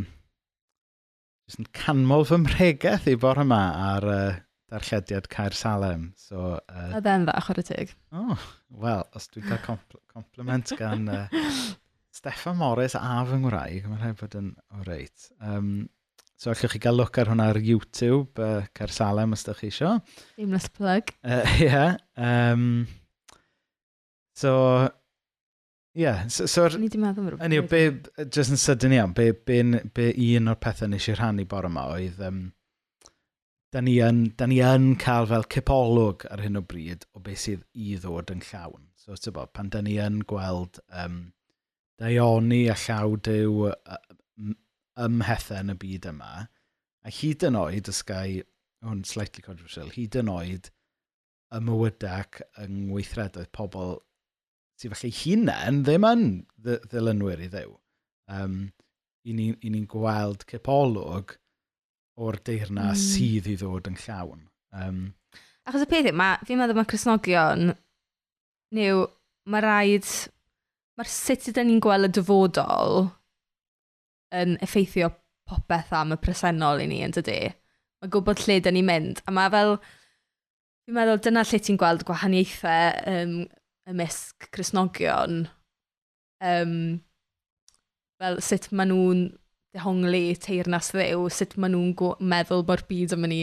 [1.46, 3.62] jyst yn canmol fy mregeth i bore yma
[3.92, 4.34] ar uh,
[4.72, 6.12] darllediad Caer Salem.
[6.18, 7.94] So, uh, a dden dda, chwer y tig.
[8.14, 8.50] Oh,
[8.82, 11.26] wel, os dwi'n cael compl compliment gan uh,
[12.18, 15.28] Stefan Morris a fy ngwraig, mae'n rhaid bod yn o reit.
[15.42, 15.88] Um,
[16.36, 19.70] So, allwch chi gael look ar hwnna ar YouTube, uh, Cer Salem, os ydych chi
[19.70, 20.00] eisiau.
[20.34, 21.14] Seamless plug.
[21.22, 21.38] Ie.
[21.38, 22.66] Uh, yeah, um,
[24.34, 24.54] so,
[25.94, 26.02] ie.
[26.02, 27.46] Yeah, so, so, Ni di meddwl am rhywbeth.
[27.46, 29.60] Anyway, be, just yn sydyn iawn, be, be,
[29.94, 32.20] be un o'r pethau nes i rhannu bore yma oedd...
[32.26, 32.44] Um,
[33.74, 37.40] da ni, yn, da ni yn cael fel cipolwg ar hyn o bryd o beth
[37.42, 38.84] sydd i ddod yn llawn.
[38.98, 41.16] So, ti'n bod, pan da ni yn gweld um,
[41.98, 43.72] daioni a llaw dew
[45.00, 46.32] ymhethau yn y byd yma.
[47.04, 48.40] A hyd yn oed, ysgau,
[48.84, 50.70] hwn slightly controversial, hyd yn oed
[51.54, 53.98] y mywydac yng ngweithredoedd pobl
[54.80, 56.24] sydd falle hunain ddim yn
[56.64, 57.74] ddilynwyr i ddew.
[58.32, 58.58] Um,
[59.24, 61.36] I ni'n ni, ni gweld cipolwg
[62.20, 63.00] o'r deirna mm.
[63.00, 64.46] sydd i ddod yn llawn.
[64.74, 65.04] Um,
[65.64, 67.72] Achos y peth yw, fi'n meddwl mae Cresnogion,
[68.76, 69.04] new,
[69.48, 70.08] mae rhaid,
[70.98, 73.06] mae'r sut ydyn ni'n gweld y dyfodol
[74.34, 75.10] yn effeithio
[75.48, 77.38] popeth am y presennol i ni, yn dydy.
[78.00, 79.22] Mae gwybod lle dyn ni'n mynd.
[79.28, 79.76] A mae fel,
[80.84, 83.36] fi'n meddwl dyna lle ti'n gweld gwahaniaethau um,
[83.90, 85.44] ymysg Cresnogion.
[86.44, 86.74] Um,
[88.20, 89.22] fel sut maen nhw'n
[89.74, 93.42] dehongli teirnas ddew, sut maen nhw'n meddwl bod byd yma ni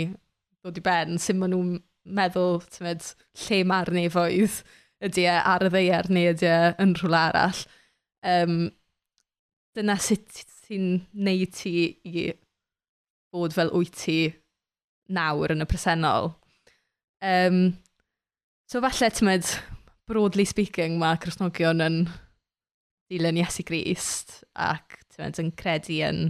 [0.61, 1.73] ddod i ben, sut maen nhw'n
[2.17, 3.05] meddwl tymed,
[3.45, 4.61] lle mae'r nefoedd
[5.05, 7.61] ydy e ar y ddeiar neu ydy e yn rhywle arall.
[8.21, 8.57] Um,
[9.77, 10.41] dyna sut
[10.71, 11.73] sy'n neud ti
[12.07, 12.29] i
[13.31, 14.17] bod fel wyt ti
[15.11, 16.31] nawr yn y presennol.
[17.21, 17.75] Um,
[18.71, 19.49] so falle, tymod,
[20.07, 21.97] broadly speaking, mae Cresnogion yn
[23.11, 26.23] dilyn Iesu Grist ac tymod, yn credu yn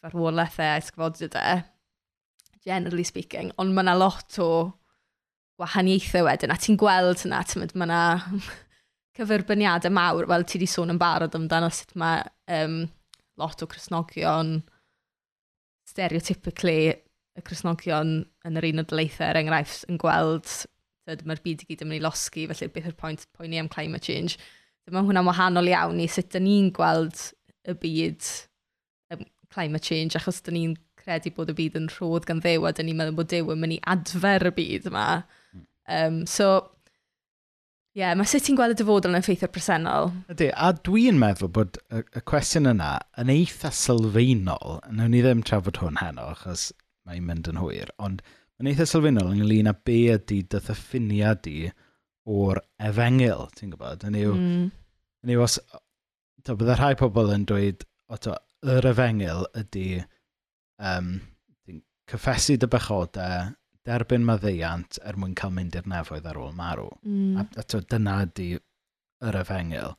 [0.00, 1.62] farwolaethau a sgfodidau,
[2.64, 4.50] generally speaking, ond mae yna lot o
[5.60, 8.02] gwahaniaethau wedyn, a ti'n gweld yna, tymod, mae yna
[9.16, 12.24] cyferbyniadau mawr, wel ti di sôn yn barod amdano sut mae
[12.64, 12.86] um,
[13.40, 14.60] lot o Cresnogion,
[15.86, 16.94] stereotypically
[17.36, 18.18] y Cresnogion
[18.48, 20.48] yn yr un o dyleithau er enghraifft, yn gweld
[21.06, 24.06] mae'r byd i gyd yn mynd i losgi, felly beth yw'r pwynt poeni am climate
[24.08, 24.40] change.
[24.86, 27.20] Dyma hwnna'n wahanol iawn i sut dyn ni'n gweld
[27.66, 28.30] y byd
[29.14, 29.22] um,
[29.54, 32.90] climate change, achos dyn ni'n credu bod y byd yn rhodd gan ddew, a dyn
[32.90, 35.06] ni'n meddwl bod dew yn mynd i adfer y byd yma.
[35.86, 36.50] Um, so,
[37.96, 40.10] Ie, yeah, mae sut ti'n gweld y dyfodol yn effeithio'r presennol.
[40.28, 42.90] Ydy, a dwi'n meddwl bod y, y cwestiwn yna
[43.22, 46.66] yn eitha sylfaenol, nawn ni ddim trafod hwn heno, achos
[47.08, 51.70] mae'n mynd yn hwyr, ond mae'n eitha sylfaenol ynglyn â be ydy dythyffiniad di
[52.28, 54.04] o'r efengil, ti'n gwybod?
[54.10, 54.68] Yn yw, mm.
[55.24, 55.56] yn yw os,
[56.44, 58.36] to, bydda rhai pobl yn dweud, o to,
[58.76, 59.86] yr efengil ydy
[60.76, 61.14] um,
[62.12, 63.54] cyffesu dy bychodau,
[63.86, 66.90] derbyn maddeiant er mwyn cael mynd i'r nefoedd ar ôl marw.
[67.06, 67.40] Mm.
[67.40, 68.50] A, a to, dyna ydy
[69.26, 69.96] yr efengil.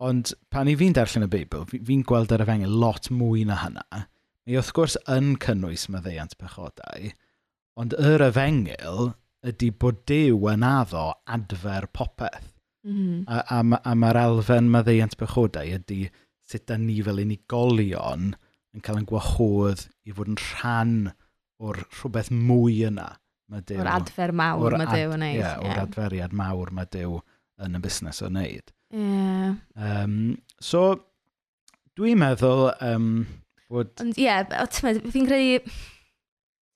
[0.00, 4.04] Ond pan i fi'n darllen y Beibl, fi'n gweld yr efengil lot mwy na hynna.
[4.46, 7.10] Mae wrth gwrs yn cynnwys maddeiant pechodau,
[7.80, 9.12] ond yr efengil
[9.46, 12.48] ydy bod Dyw yn addo adfer popeth.
[12.80, 13.24] Mm -hmm.
[13.28, 16.06] A, a, a mae'r elfen maddeiant pechodau ydy
[16.48, 18.32] sut da ni fel unigolion
[18.74, 21.18] yn cael yn gwahodd i fod yn rhan o'r
[21.60, 23.10] o'r rhywbeth mwy yna.
[23.50, 25.36] O'r adfer mawr mae Dyw yn neud.
[25.36, 27.18] Ie, yeah, o'r adferiad mawr mae Dyw
[27.66, 28.74] yn y busnes yn neud.
[28.94, 29.56] Yeah.
[29.76, 30.14] Um,
[30.62, 30.84] so,
[31.98, 33.08] dwi'n meddwl um,
[33.70, 33.92] bod...
[34.02, 35.64] Ond ie, yeah, fi'n credu...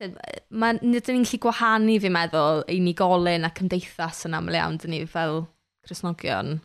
[0.04, 5.04] Mae nid ni'n gallu gwahanu fi'n meddwl unigolyn a cymdeithas yn aml iawn dyn ni
[5.08, 5.44] fel
[5.86, 6.58] Cresnogion.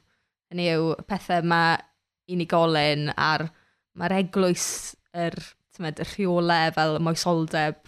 [0.49, 1.77] Hynny yw pethau mae
[2.33, 3.45] unigolyn a'r
[3.99, 4.67] mae'r eglwys
[5.13, 5.37] yr,
[5.77, 7.79] tymed, y rheolau fel moesoldeb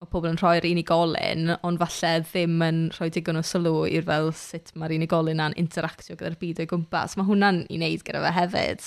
[0.00, 4.30] o pobl yn rhoi'r unigolyn, ond falle ddim yn rhoi digon o sylw i'r fel
[4.36, 7.18] sut mae'r unigolyn na'n interactio gyda'r byd o'i gwmpas.
[7.18, 8.86] Mae hwnna'n i wneud gyda fe hefyd.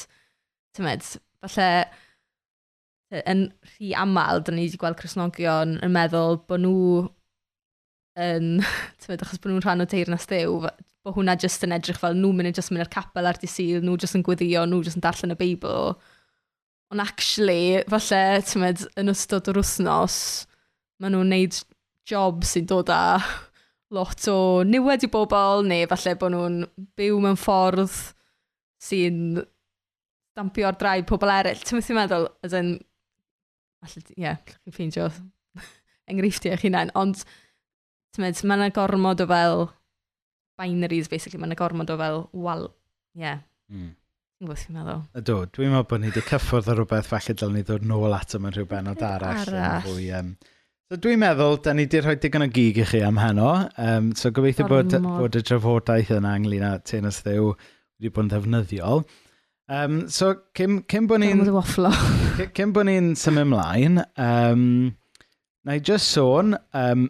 [0.73, 1.09] Tymed,
[1.43, 1.67] falle
[3.29, 7.03] yn rhy aml, dyn ni wedi gweld Cresnogion yn meddwl bod nhw
[8.23, 8.63] yn,
[9.03, 10.63] tymed, achos bod nhw'n rhan o teirnas dew,
[11.03, 13.99] bod hwnna jyst yn edrych fel nhw'n mynd, jyst mynd i'r capel ar disil, nhw
[14.01, 15.93] jyst yn gweddio, nhw jyst yn darllen y Beibl.
[16.93, 20.17] Ond actually, falle, tymed, yn ystod yr wythnos,
[21.03, 21.59] maen nhw'n neud
[22.07, 23.03] job sy'n dod â
[23.95, 26.59] lot o niwed i bobl, neu falle bod nhw'n
[26.97, 27.99] byw mewn ffordd
[28.83, 29.43] sy'n
[30.33, 31.61] dampio ar draed pobl eraill.
[31.61, 32.73] Ti'n mynd i'n meddwl, as in,
[33.83, 35.09] falle, ie, yeah, chi'n ffeindio
[36.11, 39.67] enghreifftiau eich hunain, ond ti'n meddwl, mae yna gormod o fel
[40.59, 42.71] binaries, basically, mae yna gormod o fel wal,
[43.13, 43.27] ie.
[43.27, 43.43] Yeah.
[43.73, 43.93] Mm.
[44.43, 45.05] Gwbeth chi'n meddwl.
[45.21, 48.41] Ydw, dwi'n meddwl bod ni wedi cyffwrdd ar rhywbeth falle dylwn ni ddod nôl ato
[48.41, 49.45] mewn rhyw benod arall.
[49.45, 49.77] arall.
[49.77, 50.33] Yn fwy, um,
[50.93, 53.47] So dwi'n meddwl, da ni wedi rhoi digon o gig i chi am heno.
[53.81, 58.29] Um, so gobeithio bod, bod y drafodaeth yna ynglyn â tenas ddew wedi bod yn
[58.29, 59.01] ddefnyddiol.
[59.73, 61.41] Um, so, cym, cym bod ni'n...
[62.59, 64.93] cym bod ni'n symud ymlaen, um,
[65.65, 67.09] na i just sôn, um,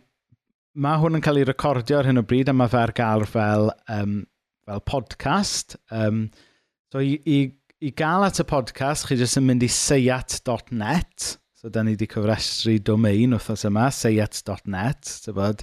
[0.80, 3.28] mae hwn yn cael ei recordio ar hyn o bryd a mae fe ar gael
[3.28, 4.22] fel, um,
[4.64, 5.76] fel podcast.
[5.92, 6.30] Um,
[6.88, 7.44] so, i, i,
[7.84, 11.34] i gael at y podcast, chi jyst yn mynd i seiat.net.
[11.64, 15.62] So, da ni wedi cyfrestru domain wrthos yma, seiat.net, tybod.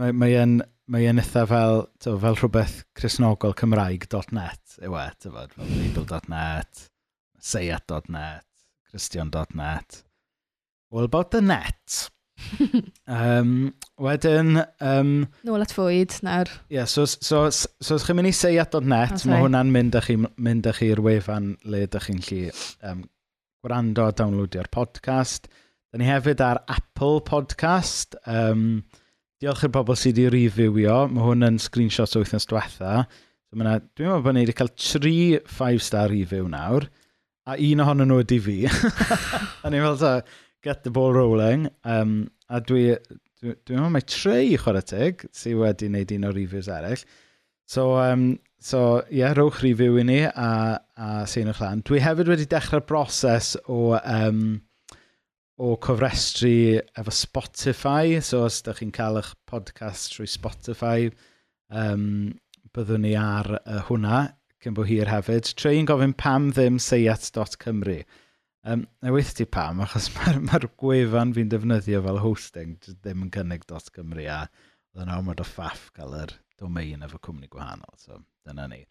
[0.00, 0.56] Mae, mae yn
[0.90, 6.80] mae yn eitha fel, tyw, fel rhywbeth chrysnogol Cymraeg.net, yw e, tyfod, fel Lidl.net,
[7.50, 8.48] Seiat.net,
[8.90, 10.00] Christian.net.
[10.90, 12.10] All about the net.
[13.06, 13.70] um,
[14.02, 14.64] wedyn...
[14.82, 15.14] Um,
[15.46, 16.50] Nôl at fwyd, nawr.
[16.66, 19.30] Ie, yeah, so, so, so, so os chi'n mynd i Seiat.net, okay.
[19.30, 22.42] mae hwnna'n mynd â chi, mynd â chi'r wefan le ydych chi'n lli
[22.82, 23.06] um,
[23.64, 25.48] gwrando a downloadio'r podcast.
[25.90, 28.16] Da ni hefyd ar Apple Podcast.
[28.30, 28.82] Um,
[29.42, 31.02] diolch i'r bobl sydd wedi reviewio.
[31.10, 33.04] Mae hwn yn screenshot o wythnos diwetha.
[33.50, 35.14] So, dwi'n meddwl bod ni wedi cael tri
[35.58, 36.86] 5-star review nawr.
[37.50, 38.58] A un ohonyn nhw ydi fi.
[39.64, 40.12] a ni'n fel ta,
[40.64, 41.66] get the ball rolling.
[41.84, 42.94] Um, a dwi,
[43.40, 47.04] dwi'n dwi meddwl mai mae treu chwarae teg sydd wedi wneud un o reviews eraill.
[47.70, 50.48] So, um, So, ie, yeah, rowch review i ni a,
[51.00, 51.80] a seinwch lan.
[51.88, 54.58] Dwi hefyd wedi dechrau'r broses o, um,
[55.56, 56.52] o cofrestru
[57.00, 58.18] efo Spotify.
[58.20, 61.08] So, os ydych chi'n cael eich podcast trwy Spotify,
[61.72, 62.04] um,
[62.76, 64.26] byddwn ni ar uh, hwnna
[64.60, 65.54] cyn bod hir hefyd.
[65.56, 68.02] Trei'n gofyn pam ddim seiat.cymru.
[68.68, 72.20] Um, na weithio ti pam, achos mae'r ma, r, ma r gwefan fi'n defnyddio fel
[72.26, 77.20] hosting ddim yn cynnig .cymru a oedd yna ormod o ffaff gael yr domain efo
[77.22, 77.96] cwmni gwahanol.
[78.00, 78.84] So, dyna ni.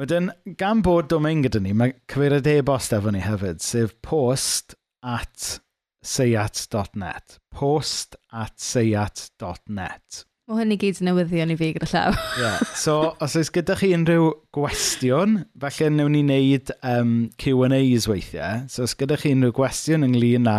[0.00, 4.74] Wedyn, gan bod domain gyda ni, mae cyfeiriad e-bost efo ni hefyd, sef post
[5.06, 5.58] at
[6.04, 7.38] seiat.net.
[7.54, 10.24] Post at seiat.net.
[10.44, 12.16] Mae hynny gyd yn newyddion i fi gyda llaw.
[12.42, 12.64] yeah.
[12.76, 18.66] So, os oes gyda chi unrhyw gwestiwn, falle newn ni wneud um, Q&As weithiau.
[18.68, 20.58] So, os gyda chi unrhyw gwestiwn ynglyn â,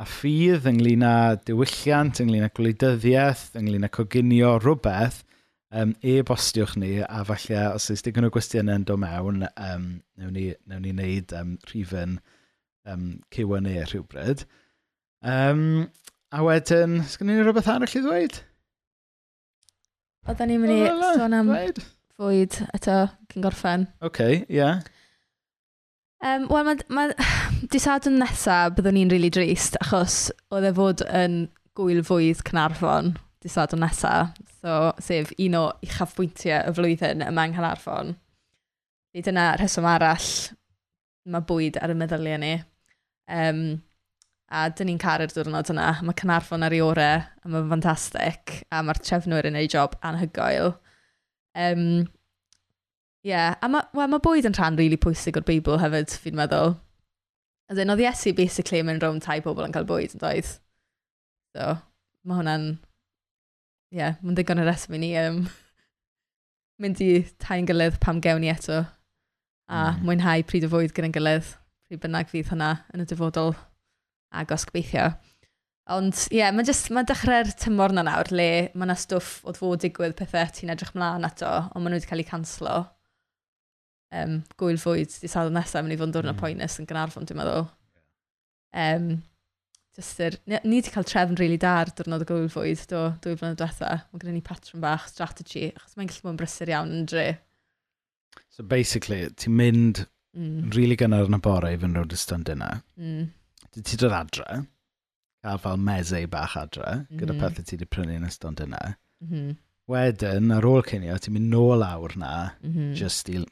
[0.00, 5.24] a ffydd, ynglyn â diwylliant, ynglyn â gwleidyddiaeth, ynglyn â coginio rhywbeth,
[5.72, 9.86] um, e-bostiwch ni, a falle os oes digon o gwestiynau yn dod mewn, um,
[10.20, 12.18] newn, ni, newn ni wneud um, rhifyn
[12.90, 14.44] um, Q&A rhywbryd.
[15.20, 15.90] Um,
[16.32, 18.42] a wedyn, sgan ni'n rhywbeth arall i ddweud?
[20.28, 21.80] Oedden ni'n mynd i sôn am dweud?
[22.20, 22.96] fwyd eto
[23.32, 23.86] cyn gorffen.
[24.00, 24.58] Oce, okay, ie.
[24.60, 24.82] Yeah.
[26.20, 27.06] Um, Wel, mae ma,
[27.72, 31.42] disadwn nesaf byddwn ni'n rili really drist, achos oedd e fod yn
[31.78, 34.34] gwyl fwydd Cynarfon disadwn nesaf.
[34.60, 38.10] So, sef un o uchafbwyntiau y flwyddyn yma yng Nghanarfon.
[39.16, 40.26] Nid yna rheswm arall,
[41.32, 42.52] mae bwyd ar y meddyliau ni.
[43.30, 43.62] Um,
[44.50, 45.88] a dyn ni'n caru'r diwrnod yna.
[46.04, 50.74] Mae Cynarfon ar ei orau, a mae'n ffantastig, a mae'r trefnwyr yn ei job anhygoel.
[51.56, 52.10] Um,
[53.22, 53.56] yeah.
[53.62, 56.76] a mae well, ma bwyd yn rhan rili really pwysig o'r Beibl hefyd, fi'n meddwl.
[57.70, 60.52] As in, oedd Iesu basically yn mynd rownd tai pobl yn cael bwyd, yn doedd?
[61.56, 61.72] So,
[62.26, 62.70] mae hwnna'n
[63.90, 65.42] ie, yeah, mae'n digon y reswm i ni um,
[66.82, 67.10] mynd i
[67.42, 68.84] tai'n gilydd pam gewn ni eto
[69.70, 70.04] a mm.
[70.06, 71.50] mwynhau pryd o fwyd gyda'n gilydd
[71.90, 73.52] pryd bynnag fydd hwnna yn y dyfodol
[74.40, 75.10] agos gobeithio.
[75.90, 79.82] Ond ie, yeah, mae ma dechrau'r tymor na nawr le mae yna stwff o fod
[79.82, 82.76] digwydd pethau ti'n edrych mlaen ato, ond maen nhw wedi cael eu canslo.
[84.14, 86.40] Um, gwyl fwyd di sadwr nesaf, mynd i fod yn dod yn mm.
[86.42, 87.66] poenus yn Gynarfon, dwi'n meddwl.
[88.84, 89.10] Um,
[89.98, 93.02] Just yr, ni, wedi cael trefn rili really da ar diwrnod y gwyl fwyd, do,
[93.24, 93.90] dwy flynedd diwetha.
[94.12, 97.26] Mae gen ni patrwm bach, strategy, achos mae'n gallu bod yn brysur iawn yn dre.
[98.54, 100.04] So basically, ti'n mynd
[100.36, 100.70] mm.
[100.76, 102.70] really gynnar yn y bore i fynd rownd y stand yna.
[103.00, 103.28] Mm.
[103.74, 104.60] Ti'n dod adre,
[105.42, 107.20] cael fel mesau bach adre, mm -hmm.
[107.24, 108.82] gyda pethau ti wedi prynu yn ystod yna.
[109.24, 109.54] Mm -hmm.
[109.90, 112.92] Wedyn, ar ôl cynio, ti'n mynd nôl awr na, mm -hmm.
[112.94, 113.42] just i,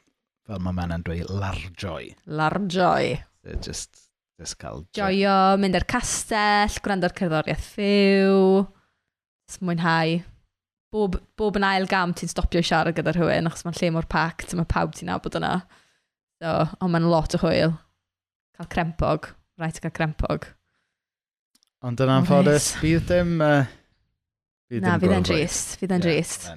[0.47, 2.15] fel mae Mana'n dweud, larjoi.
[2.25, 3.19] Larjoi.
[3.43, 4.08] So just
[4.39, 4.85] Just cael...
[4.95, 8.61] Joio, mynd ar castell, gwrando'r cerddoriaeth fyw,
[9.65, 10.21] mwynhau.
[10.93, 14.47] Bob, bob yn ail gam ti'n stopio siarad gyda rhywun, achos mae'n lle mor pac,
[14.55, 15.57] mae pawb ti'n nabod yna.
[16.39, 17.75] So, ond mae'n lot o hwyl.
[18.55, 19.29] Cael crempog,
[19.59, 20.47] rhaid i cael crempog.
[21.85, 23.35] Ond yn anffodus, bydd dim...
[23.43, 23.67] Uh,
[24.71, 26.47] bydd na, fydd e'n drist, fydd e'n drist.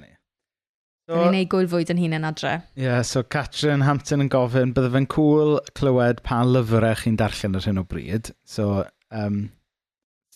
[1.03, 2.53] So, Dyn ni'n neud gwyl fwyd yn hun yn adre.
[2.79, 7.17] Ie, yeah, so Catrin Hampton yn gofyn, bydde fe'n cwl cool clywed pa lyfrau chi'n
[7.19, 8.31] darllen ar hyn o bryd.
[8.47, 9.41] So, um,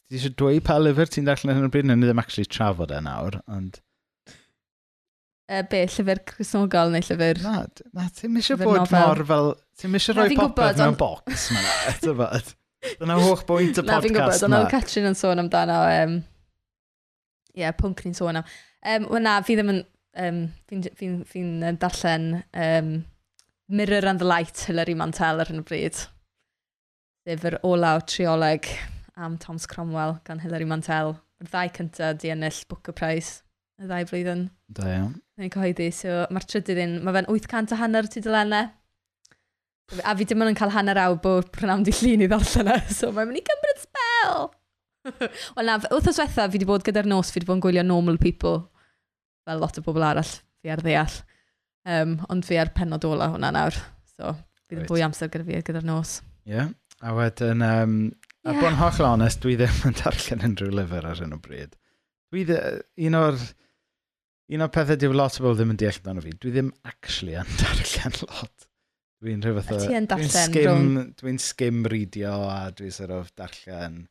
[0.03, 1.88] ti eisiau dweud pa lyfr ti'n darllen ar hyn o bryd?
[1.88, 3.80] Nid ddim actually trafod e nawr, ond...
[5.47, 7.43] Uh, be, llyfr Cresnogol neu llyfr...
[7.47, 7.57] Na,
[7.95, 9.07] na ti'n eisiau bod nofel.
[9.07, 9.51] mor fel...
[9.80, 12.45] Ti'n eisiau rhoi popeth mewn bocs, ma na.
[12.99, 13.93] Dyna hoch bwynt y podcast na.
[13.93, 15.84] Na, fi'n gwybod, ond oedd Catrin yn sôn amdano...
[15.95, 16.24] Um,
[17.55, 18.57] yeah, pwnc ni'n sôn am.
[18.84, 19.88] Um, Wel na, fi ddim yn
[20.22, 21.43] um, fi'n fi, fi,
[21.82, 22.91] darllen um,
[23.68, 25.99] Mirror and the Light Hilary Mantel ar hyn o bryd.
[27.28, 28.70] Lyfr olaw trioleg
[29.20, 31.18] am Thomas Cromwell gan Hilary Mantel.
[31.41, 33.43] Yr ddau cyntaf di ennill Booker Prize
[33.78, 34.47] y ddau flwyddyn.
[34.74, 35.18] Da iawn.
[35.38, 38.72] Neu'n cyhoeddi, so mae'r trydydd un, mae fe'n 800 a hanner tudalennau.
[40.03, 42.80] A fi dim ond yn cael hanner awr bod prynawn di llun i ddarllen e,
[42.91, 44.47] so mae'n mynd i gymryd spel.
[45.59, 48.20] Wel na, wrth oswetha fi wedi bod gyda'r nos, fi wedi bod yn gwylio normal
[48.24, 48.65] people
[49.47, 51.17] fel lot o bobl arall fi ar ddeall.
[51.87, 53.75] Um, ond fi ar penod ola hwnna nawr,
[54.11, 54.33] so
[54.67, 54.89] bydd right.
[54.89, 56.17] fwy amser gyda fi gyda'r nos.
[56.47, 56.73] Ie, yeah.
[56.99, 57.93] a wedyn, um,
[58.43, 58.51] yeah.
[58.51, 61.77] a bo'n holl onest, dwi ddim yn darllen unrhyw lyfr ar hyn o bryd.
[62.33, 63.39] Dwi ddim, un o'r,
[64.51, 66.73] un o'r pethau diw lot o bobl ddim yn deall dan o fi, dwi ddim
[66.91, 68.67] actually yn darllen lot.
[69.23, 69.79] Dwi'n rhyw fath o...
[69.87, 70.91] Dwi'n skim,
[71.21, 74.03] dwi'n skim readio a dwi'n sort of darllen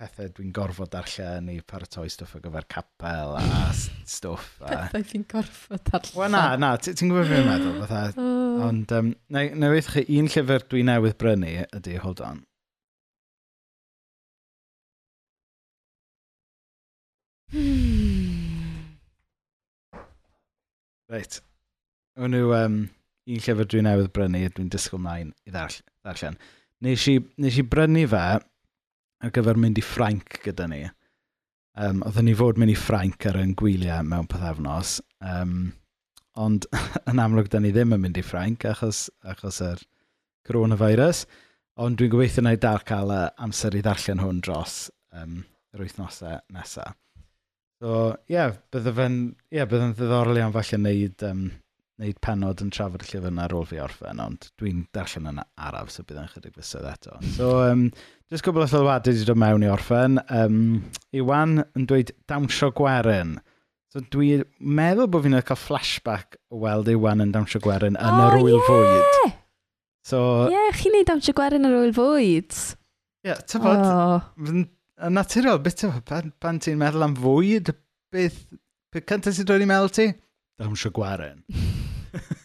[0.00, 3.42] pethau dwi'n gorfod darllen i paratoi stwff ar gyfer capel a
[4.14, 4.54] stwff.
[4.64, 4.86] A...
[4.88, 6.14] Pethau ti'n gorfod darllen.
[6.16, 7.82] Wel na, na, ti'n gwybod beth i'n meddwl.
[7.82, 8.62] Fatha, oh.
[8.68, 12.40] Ond, um, newydd chi, un llyfr dwi newydd brynu ydy, hold on.
[17.52, 18.88] Hmm.
[21.12, 21.42] Reit.
[22.16, 22.80] O'n nhw, um,
[23.28, 26.40] un llyfr dwi newydd brynu, dwi'n disgwyl mlaen i ddarllen.
[26.80, 28.24] Nes i, nes i brynu fe
[29.20, 30.84] ar gyfer mynd i Ffrainc gyda ni.
[31.80, 35.70] Um, oedden ni fod mynd i Ffrainc ar yn gwyliau mewn pethefnos, um,
[36.40, 36.66] ond
[37.10, 39.84] yn amlwg da ni ddim yn mynd i Ffrainc achos, achos yr
[40.48, 41.24] coronavirus,
[41.80, 44.82] ond dwi'n gobeithio na i dal cael y amser i ddarllen hwn dros
[45.16, 45.42] um,
[45.74, 46.96] yr wythnosau nesaf.
[47.80, 49.14] So, ie, yeah, bydde fe'n
[49.48, 51.46] yeah, bydde ddiddorol iawn falle wneud um,
[52.00, 55.44] wneud penod yn trafod y llyfr yna ar ôl fi orffen, ond dwi'n darllen yna
[55.60, 57.18] araf, so bydd yn chydig fysydd eto.
[57.34, 57.82] So, um,
[58.32, 60.16] jyst gwbl o sylwadau wedi dod mewn i orffen.
[60.32, 60.56] Um,
[61.16, 63.36] Iwan yn dweud dawnsio gwerin.
[63.92, 68.30] So, dwi'n meddwl bod fi'n cael flashback o weld Iwan yn dawnsio gwerin yn oh,
[68.30, 68.70] yr wyl yeah!
[68.70, 69.36] fwyd.
[70.08, 72.56] So, Ie, yeah, chi'n neud dawnsio gwerin yn yr wyl fwyd.
[72.56, 74.48] Ie, yeah, tyfod, oh.
[74.48, 74.64] yn
[75.18, 77.74] naturiol, beth yw, pan, pan ti'n meddwl am fwyd,
[78.14, 78.40] beth,
[78.88, 80.08] beth cyntaf sy'n dod i meddwl ti?
[80.60, 81.44] Dawnsio gwerin.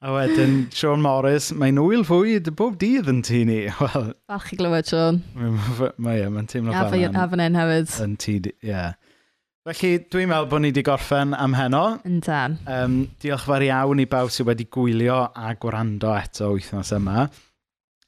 [0.00, 3.58] A wedyn, Sean Morris, mae'n wyl fwyd bob dydd yn tŷ ni.
[3.82, 5.18] Wel, Falch i glywed, Sean.
[6.00, 7.90] mae e, mae'n teimlo A fan fy- a fan hyn hefyd.
[8.06, 8.86] Yn tŷ, ni, ie.
[9.68, 11.82] Felly, dwi'n meddwl bod ni wedi gorffen am heno.
[12.08, 12.56] Yn Yndan.
[12.64, 17.26] Um, diolch fawr iawn i bawb sydd wedi gwylio a gwrando eto wythnos yma.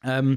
[0.08, 0.32] Um,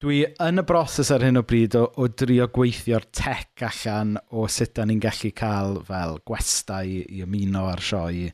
[0.00, 4.48] dwi yn y broses ar hyn o bryd o, o drio gweithio'r tech allan o
[4.48, 8.32] sut da ni'n gallu cael fel gwestai i ymuno ar sioe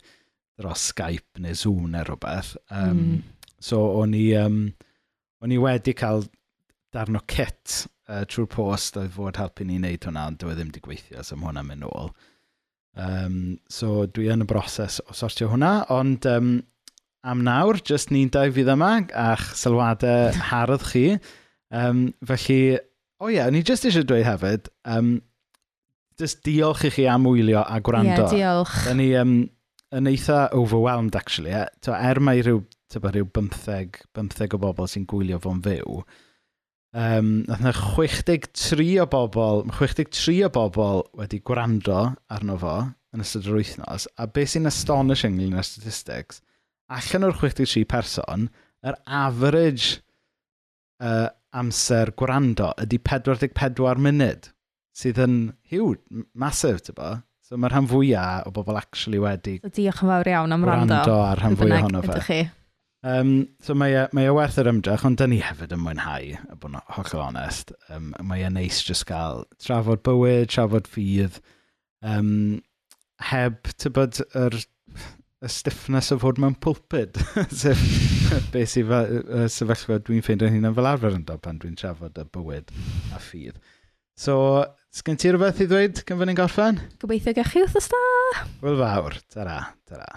[0.61, 2.54] dros Skype neu Zoom neu rhywbeth.
[2.70, 3.22] Um, mm.
[3.61, 4.62] So, o'n i, um,
[5.44, 6.24] o'n i wedi cael
[6.94, 10.58] darn o kit uh, trwy'r post oedd fod helpu ni wneud hwnna, ond dwi e
[10.58, 12.12] ddim wedi gweithio, so mae hwnna'n mynd nôl.
[13.00, 13.36] Um,
[13.70, 16.54] so, dwi yn y broses o sortio hwnna, ond um,
[17.22, 18.92] am nawr, jyst ni'n dau fydd yma,
[19.28, 21.06] a'ch sylwadau hardd chi.
[21.70, 22.61] Um, felly,
[23.20, 25.18] o oh ie, yeah, ni jyst eisiau dweud hefyd, um,
[26.20, 28.26] jyst diolch i chi am wylio a gwrando.
[28.26, 28.76] Ie, yeah, diolch.
[28.88, 29.36] Da ni, um,
[29.97, 31.53] yn eitha overwhelmed, actually.
[31.55, 32.62] E, to, er mae rhyw,
[32.93, 36.03] tyba, rhyw 15, 15 o bobl sy'n gwylio fo'n fyw,
[36.93, 42.76] um, nath na 63 o bobl, 63 o bobl wedi gwrando arno fo
[43.14, 46.43] yn ystod yr wythnos, a beth sy'n astonishing yn y statistics,
[46.91, 48.49] allan o'r 63 person,
[48.86, 50.01] yr average
[51.03, 54.53] uh, amser gwrando ydy 44 munud,
[54.95, 55.36] sydd yn
[55.70, 56.03] huge,
[56.34, 57.24] massive, ti'n?
[57.51, 59.57] So mae'r rhan fwyaf o bobl actually wedi...
[59.64, 61.01] So diolch yn fawr iawn am rando.
[61.01, 62.12] Rando ar rhan fwyaf ohono fe.
[62.12, 62.40] Ydych chi.
[63.11, 63.32] Um,
[63.64, 66.59] so mae e, mae e werth yr ymdrech, ond dyn ni hefyd yn mwynhau, a
[66.61, 67.72] bod yn hollol onest.
[67.90, 71.40] Um, mae e neis jyst gael trafod bywyd, trafod ffydd,
[72.07, 72.61] um,
[73.32, 74.61] heb, tybod, yr
[75.40, 77.18] y stiffness o fod mewn pulpid.
[77.64, 77.82] Sef
[78.55, 82.28] be sy'n y sefyllfa dwi'n ffeindio hynna fel arfer yn dod pan dwi'n trafod y
[82.30, 82.70] bywyd
[83.16, 83.59] a ffydd.
[84.20, 84.36] So,
[84.91, 86.80] Sgen ti rhywbeth i ddweud cyn fy ni'n gorffen?
[86.99, 88.01] Gobeithio gech chi wrth da!
[88.64, 89.14] Wel fawr.
[89.30, 90.09] Ta-ra, ta-ra.